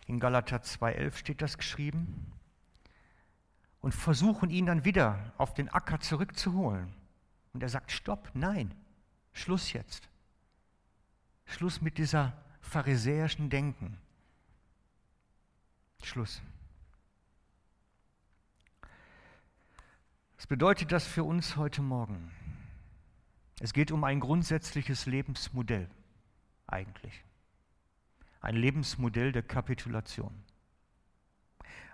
in 0.09 0.19
Galater 0.19 0.57
2.11 0.57 1.17
steht 1.17 1.41
das 1.43 1.55
geschrieben. 1.55 2.33
Und 3.79 3.93
versuchen 3.93 4.49
ihn 4.49 4.65
dann 4.65 4.83
wieder 4.83 5.33
auf 5.37 5.53
den 5.53 5.69
Acker 5.69 5.99
zurückzuholen. 5.99 6.91
Und 7.53 7.61
er 7.61 7.69
sagt, 7.69 7.91
stopp, 7.91 8.31
nein, 8.33 8.73
Schluss 9.33 9.71
jetzt. 9.71 10.09
Schluss 11.45 11.79
mit 11.79 11.99
dieser 11.99 12.33
pharisäischen 12.59 13.51
Denken. 13.51 13.99
Schluss. 16.01 16.41
Was 20.37 20.47
bedeutet 20.47 20.91
das 20.91 21.05
für 21.05 21.23
uns 21.23 21.55
heute 21.55 21.83
Morgen? 21.83 22.31
Es 23.59 23.73
geht 23.73 23.91
um 23.91 24.03
ein 24.05 24.21
grundsätzliches 24.21 25.05
Lebensmodell 25.05 25.89
eigentlich. 26.65 27.23
Ein 28.39 28.55
Lebensmodell 28.55 29.33
der 29.33 29.43
Kapitulation. 29.43 30.43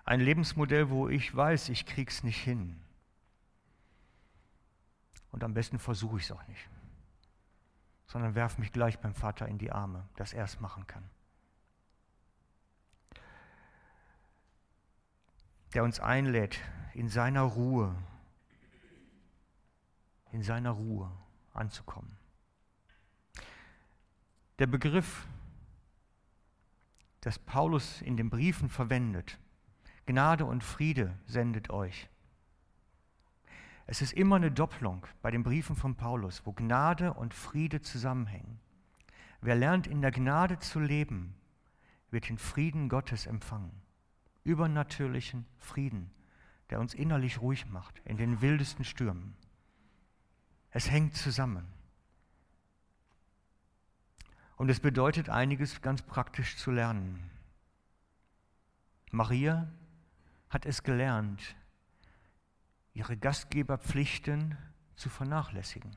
Ein 0.03 0.19
Lebensmodell, 0.19 0.89
wo 0.91 1.09
ich 1.09 1.35
weiß, 1.35 1.69
ich 1.69 1.87
krieg's 1.87 2.21
nicht 2.21 2.39
hin. 2.39 2.79
Und 5.31 5.43
am 5.43 5.55
besten 5.55 5.79
versuche 5.79 6.17
ich 6.17 6.25
es 6.25 6.31
auch 6.31 6.47
nicht. 6.47 6.69
Sondern 8.05 8.35
werfe 8.35 8.61
mich 8.61 8.71
gleich 8.71 8.99
beim 8.99 9.15
Vater 9.15 9.47
in 9.47 9.57
die 9.57 9.71
Arme, 9.71 10.07
dass 10.15 10.33
er 10.33 10.45
es 10.45 10.59
machen 10.59 10.85
kann. 10.85 11.09
Der 15.73 15.83
uns 15.83 15.99
einlädt, 15.99 16.59
in 16.93 17.09
seiner 17.09 17.41
Ruhe, 17.41 17.95
in 20.31 20.43
seiner 20.43 20.71
Ruhe 20.71 21.11
anzukommen. 21.55 22.17
Der 24.59 24.67
Begriff 24.67 25.27
das 27.25 27.39
Paulus 27.39 28.03
in 28.03 28.17
den 28.17 28.29
Briefen 28.29 28.69
verwendet, 28.69 29.39
Gnade 30.05 30.45
und 30.45 30.63
Friede 30.63 31.17
sendet 31.25 31.71
euch. 31.71 32.07
Es 33.87 34.03
ist 34.03 34.13
immer 34.13 34.35
eine 34.35 34.51
Doppelung 34.51 35.07
bei 35.23 35.31
den 35.31 35.41
Briefen 35.41 35.75
von 35.75 35.95
Paulus, 35.95 36.45
wo 36.45 36.53
Gnade 36.53 37.13
und 37.13 37.33
Friede 37.33 37.81
zusammenhängen. 37.81 38.59
Wer 39.41 39.55
lernt 39.55 39.87
in 39.87 40.01
der 40.01 40.11
Gnade 40.11 40.59
zu 40.59 40.79
leben, 40.79 41.33
wird 42.11 42.29
den 42.29 42.37
Frieden 42.37 42.89
Gottes 42.89 43.25
empfangen. 43.25 43.71
Übernatürlichen 44.43 45.45
Frieden, 45.57 46.11
der 46.69 46.79
uns 46.79 46.93
innerlich 46.93 47.41
ruhig 47.41 47.67
macht 47.67 48.01
in 48.05 48.17
den 48.17 48.41
wildesten 48.41 48.85
Stürmen. 48.85 49.35
Es 50.75 50.91
hängt 50.91 51.15
zusammen. 51.15 51.65
Und 54.57 54.67
es 54.67 54.81
bedeutet 54.81 55.29
einiges 55.29 55.81
ganz 55.81 56.01
praktisch 56.01 56.57
zu 56.57 56.69
lernen. 56.69 57.31
Maria 59.09 59.71
hat 60.49 60.65
es 60.65 60.83
gelernt, 60.83 61.55
ihre 62.93 63.15
Gastgeberpflichten 63.15 64.57
zu 64.97 65.07
vernachlässigen 65.07 65.95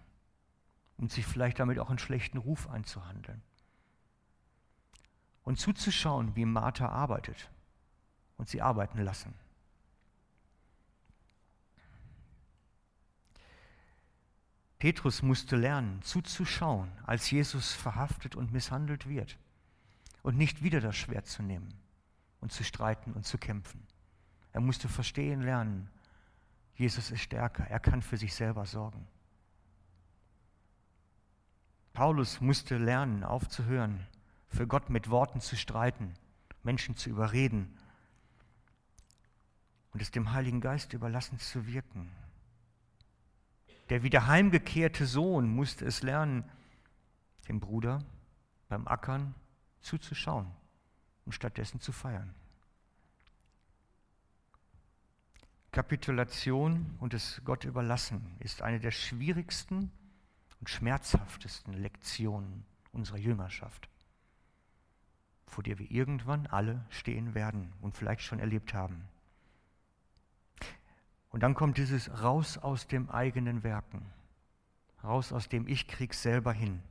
und 0.96 1.10
sich 1.10 1.26
vielleicht 1.26 1.58
damit 1.58 1.80
auch 1.80 1.88
einen 1.88 1.98
schlechten 1.98 2.38
Ruf 2.38 2.70
einzuhandeln. 2.70 3.42
Und 5.42 5.58
zuzuschauen, 5.58 6.36
wie 6.36 6.44
Martha 6.44 6.88
arbeitet 6.88 7.50
und 8.36 8.48
sie 8.48 8.62
arbeiten 8.62 9.02
lassen. 9.02 9.34
Petrus 14.78 15.22
musste 15.22 15.56
lernen, 15.56 16.02
zuzuschauen, 16.02 16.90
als 17.04 17.30
Jesus 17.30 17.72
verhaftet 17.72 18.36
und 18.36 18.52
misshandelt 18.52 19.08
wird 19.08 19.36
und 20.22 20.36
nicht 20.36 20.62
wieder 20.62 20.80
das 20.80 20.96
Schwert 20.96 21.26
zu 21.26 21.42
nehmen 21.42 21.74
und 22.40 22.52
zu 22.52 22.62
streiten 22.62 23.12
und 23.12 23.26
zu 23.26 23.38
kämpfen. 23.38 23.86
Er 24.52 24.60
musste 24.60 24.88
verstehen 24.88 25.42
lernen, 25.42 25.90
Jesus 26.76 27.10
ist 27.10 27.22
stärker, 27.22 27.64
er 27.64 27.80
kann 27.80 28.02
für 28.02 28.16
sich 28.16 28.34
selber 28.34 28.64
sorgen. 28.66 29.06
Paulus 31.92 32.40
musste 32.40 32.78
lernen, 32.78 33.24
aufzuhören, 33.24 34.06
für 34.48 34.68
Gott 34.68 34.88
mit 34.88 35.10
Worten 35.10 35.40
zu 35.40 35.56
streiten, 35.56 36.14
Menschen 36.62 36.96
zu 36.96 37.10
überreden 37.10 37.76
und 39.92 40.00
es 40.00 40.12
dem 40.12 40.32
Heiligen 40.32 40.60
Geist 40.60 40.92
überlassen 40.92 41.40
zu 41.40 41.66
wirken. 41.66 42.12
Der 43.89 44.03
wieder 44.03 44.26
heimgekehrte 44.26 45.07
Sohn 45.07 45.49
musste 45.49 45.84
es 45.84 46.03
lernen, 46.03 46.45
dem 47.49 47.61
Bruder 47.61 48.05
beim 48.68 48.86
Ackern 48.86 49.34
zuzuschauen 49.80 50.51
und 51.24 51.32
stattdessen 51.32 51.80
zu 51.80 51.93
feiern. 51.93 52.34
Kapitulation 55.72 56.97
und 56.99 57.12
das 57.12 57.41
Gott 57.45 57.64
überlassen 57.64 58.36
ist 58.41 58.62
eine 58.62 58.80
der 58.80 58.91
schwierigsten 58.91 59.91
und 60.61 60.68
schmerzhaftesten 60.68 61.72
Lektionen 61.74 62.64
unserer 62.93 63.18
Jüngerschaft, 63.18 63.89
vor 65.47 65.62
der 65.62 65.78
wir 65.78 65.91
irgendwann 65.91 66.47
alle 66.47 66.84
stehen 66.91 67.34
werden 67.34 67.72
und 67.80 67.97
vielleicht 67.97 68.22
schon 68.22 68.41
erlebt 68.41 68.74
haben. 68.74 69.09
Und 71.30 71.42
dann 71.42 71.54
kommt 71.54 71.78
dieses 71.78 72.22
raus 72.22 72.58
aus 72.58 72.86
dem 72.86 73.10
eigenen 73.10 73.62
Werken, 73.62 74.06
raus 75.04 75.32
aus 75.32 75.48
dem 75.48 75.66
Ich 75.68 75.86
krieg's 75.86 76.22
selber 76.22 76.52
hin. 76.52 76.82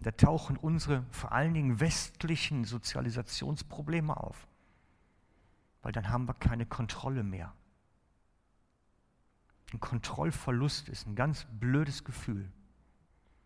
Da 0.00 0.10
tauchen 0.10 0.56
unsere 0.56 1.04
vor 1.10 1.32
allen 1.32 1.54
Dingen 1.54 1.80
westlichen 1.80 2.64
Sozialisationsprobleme 2.64 4.16
auf, 4.16 4.46
weil 5.82 5.92
dann 5.92 6.08
haben 6.10 6.26
wir 6.26 6.34
keine 6.34 6.66
Kontrolle 6.66 7.22
mehr. 7.22 7.54
Ein 9.72 9.80
Kontrollverlust 9.80 10.88
ist 10.88 11.06
ein 11.06 11.16
ganz 11.16 11.46
blödes 11.58 12.04
Gefühl, 12.04 12.50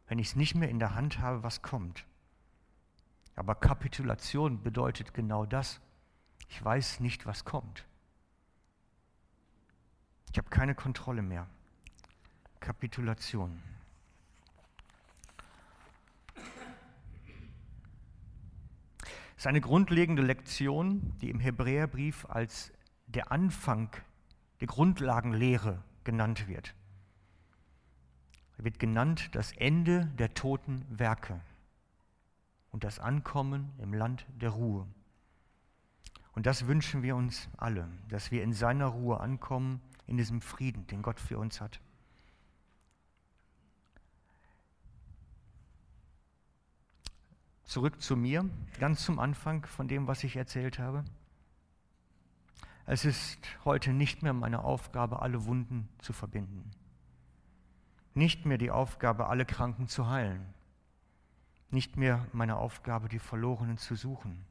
wenn 0.08 0.18
ich 0.18 0.28
es 0.28 0.36
nicht 0.36 0.54
mehr 0.54 0.68
in 0.68 0.78
der 0.78 0.94
Hand 0.94 1.20
habe, 1.20 1.42
was 1.42 1.62
kommt. 1.62 2.06
Aber 3.34 3.54
Kapitulation 3.54 4.62
bedeutet 4.62 5.14
genau 5.14 5.46
das. 5.46 5.80
Ich 6.48 6.64
weiß 6.64 7.00
nicht, 7.00 7.24
was 7.24 7.44
kommt. 7.44 7.87
Ich 10.30 10.38
habe 10.38 10.50
keine 10.50 10.74
Kontrolle 10.74 11.22
mehr. 11.22 11.46
Kapitulation. 12.60 13.62
Das 19.38 19.44
ist 19.44 19.46
eine 19.46 19.60
grundlegende 19.60 20.22
Lektion, 20.22 21.16
die 21.20 21.30
im 21.30 21.38
Hebräerbrief 21.38 22.26
als 22.28 22.72
der 23.06 23.30
Anfang 23.30 23.90
der 24.60 24.66
Grundlagenlehre 24.66 25.82
genannt 26.04 26.48
wird. 26.48 26.74
Er 28.58 28.64
wird 28.64 28.80
genannt 28.80 29.30
das 29.32 29.52
Ende 29.52 30.06
der 30.18 30.34
toten 30.34 30.84
Werke 30.90 31.40
und 32.70 32.82
das 32.82 32.98
Ankommen 32.98 33.72
im 33.78 33.94
Land 33.94 34.26
der 34.40 34.50
Ruhe. 34.50 34.86
Und 36.32 36.46
das 36.46 36.66
wünschen 36.66 37.02
wir 37.02 37.14
uns 37.14 37.48
alle, 37.56 37.88
dass 38.08 38.30
wir 38.32 38.42
in 38.42 38.52
seiner 38.52 38.86
Ruhe 38.86 39.20
ankommen 39.20 39.80
in 40.08 40.16
diesem 40.16 40.40
Frieden, 40.40 40.86
den 40.88 41.02
Gott 41.02 41.20
für 41.20 41.38
uns 41.38 41.60
hat. 41.60 41.80
Zurück 47.64 48.00
zu 48.00 48.16
mir, 48.16 48.48
ganz 48.80 49.04
zum 49.04 49.18
Anfang 49.18 49.66
von 49.66 49.86
dem, 49.86 50.06
was 50.06 50.24
ich 50.24 50.36
erzählt 50.36 50.78
habe. 50.78 51.04
Es 52.86 53.04
ist 53.04 53.38
heute 53.66 53.92
nicht 53.92 54.22
mehr 54.22 54.32
meine 54.32 54.64
Aufgabe, 54.64 55.20
alle 55.20 55.44
Wunden 55.44 55.90
zu 55.98 56.14
verbinden. 56.14 56.70
Nicht 58.14 58.46
mehr 58.46 58.56
die 58.56 58.70
Aufgabe, 58.70 59.26
alle 59.26 59.44
Kranken 59.44 59.88
zu 59.88 60.08
heilen. 60.08 60.54
Nicht 61.70 61.98
mehr 61.98 62.26
meine 62.32 62.56
Aufgabe, 62.56 63.10
die 63.10 63.18
Verlorenen 63.18 63.76
zu 63.76 63.94
suchen. 63.94 64.46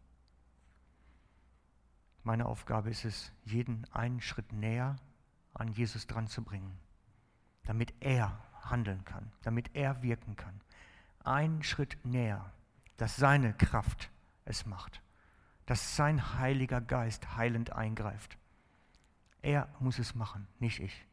Meine 2.23 2.45
Aufgabe 2.45 2.91
ist 2.91 3.05
es, 3.05 3.31
jeden 3.43 3.91
einen 3.91 4.21
Schritt 4.21 4.53
näher 4.53 4.97
an 5.59 5.69
Jesus 5.69 6.07
dran 6.07 6.27
zu 6.27 6.43
bringen, 6.43 6.77
damit 7.63 7.93
er 7.99 8.39
handeln 8.61 9.03
kann, 9.05 9.31
damit 9.43 9.75
er 9.75 10.01
wirken 10.01 10.35
kann. 10.35 10.61
Ein 11.23 11.63
Schritt 11.63 11.97
näher, 12.05 12.51
dass 12.97 13.15
seine 13.15 13.53
Kraft 13.53 14.09
es 14.45 14.65
macht, 14.65 15.01
dass 15.65 15.95
sein 15.95 16.37
Heiliger 16.37 16.81
Geist 16.81 17.35
heilend 17.35 17.73
eingreift. 17.73 18.37
Er 19.41 19.67
muss 19.79 19.99
es 19.99 20.15
machen, 20.15 20.47
nicht 20.59 20.79
ich. 20.79 21.05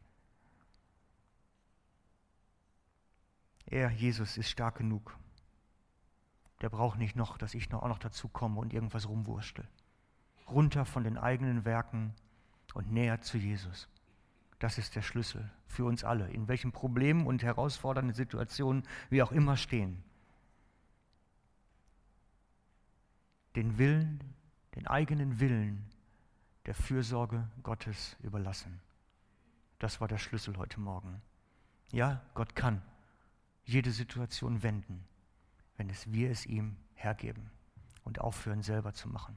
Er, 3.66 3.90
Jesus, 3.90 4.36
ist 4.36 4.50
stark 4.50 4.76
genug. 4.76 5.16
Der 6.60 6.68
braucht 6.68 6.98
nicht 6.98 7.16
noch, 7.16 7.38
dass 7.38 7.54
ich 7.54 7.70
noch 7.70 7.82
auch 7.82 7.88
noch 7.88 7.98
dazu 7.98 8.28
komme 8.28 8.60
und 8.60 8.72
irgendwas 8.72 9.08
rumwurstel. 9.08 9.66
Runter 10.48 10.84
von 10.84 11.04
den 11.04 11.18
eigenen 11.18 11.64
Werken 11.64 12.14
und 12.74 12.92
näher 12.92 13.20
zu 13.20 13.38
Jesus. 13.38 13.88
Das 14.64 14.78
ist 14.78 14.96
der 14.96 15.02
Schlüssel 15.02 15.50
für 15.66 15.84
uns 15.84 16.04
alle, 16.04 16.26
in 16.30 16.48
welchen 16.48 16.72
Problemen 16.72 17.26
und 17.26 17.42
herausfordernden 17.42 18.14
Situationen 18.14 18.82
wir 19.10 19.22
auch 19.22 19.30
immer 19.30 19.58
stehen. 19.58 20.02
Den 23.56 23.76
Willen, 23.76 24.20
den 24.74 24.86
eigenen 24.86 25.38
Willen 25.38 25.84
der 26.64 26.74
Fürsorge 26.74 27.46
Gottes 27.62 28.16
überlassen. 28.22 28.80
Das 29.80 30.00
war 30.00 30.08
der 30.08 30.16
Schlüssel 30.16 30.56
heute 30.56 30.80
Morgen. 30.80 31.20
Ja, 31.92 32.22
Gott 32.32 32.56
kann 32.56 32.80
jede 33.66 33.90
Situation 33.90 34.62
wenden, 34.62 35.04
wenn 35.76 35.90
es 35.90 36.10
wir 36.10 36.30
es 36.30 36.46
ihm 36.46 36.78
hergeben 36.94 37.50
und 38.02 38.18
aufhören 38.18 38.62
selber 38.62 38.94
zu 38.94 39.10
machen. 39.10 39.36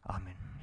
Amen. 0.00 0.59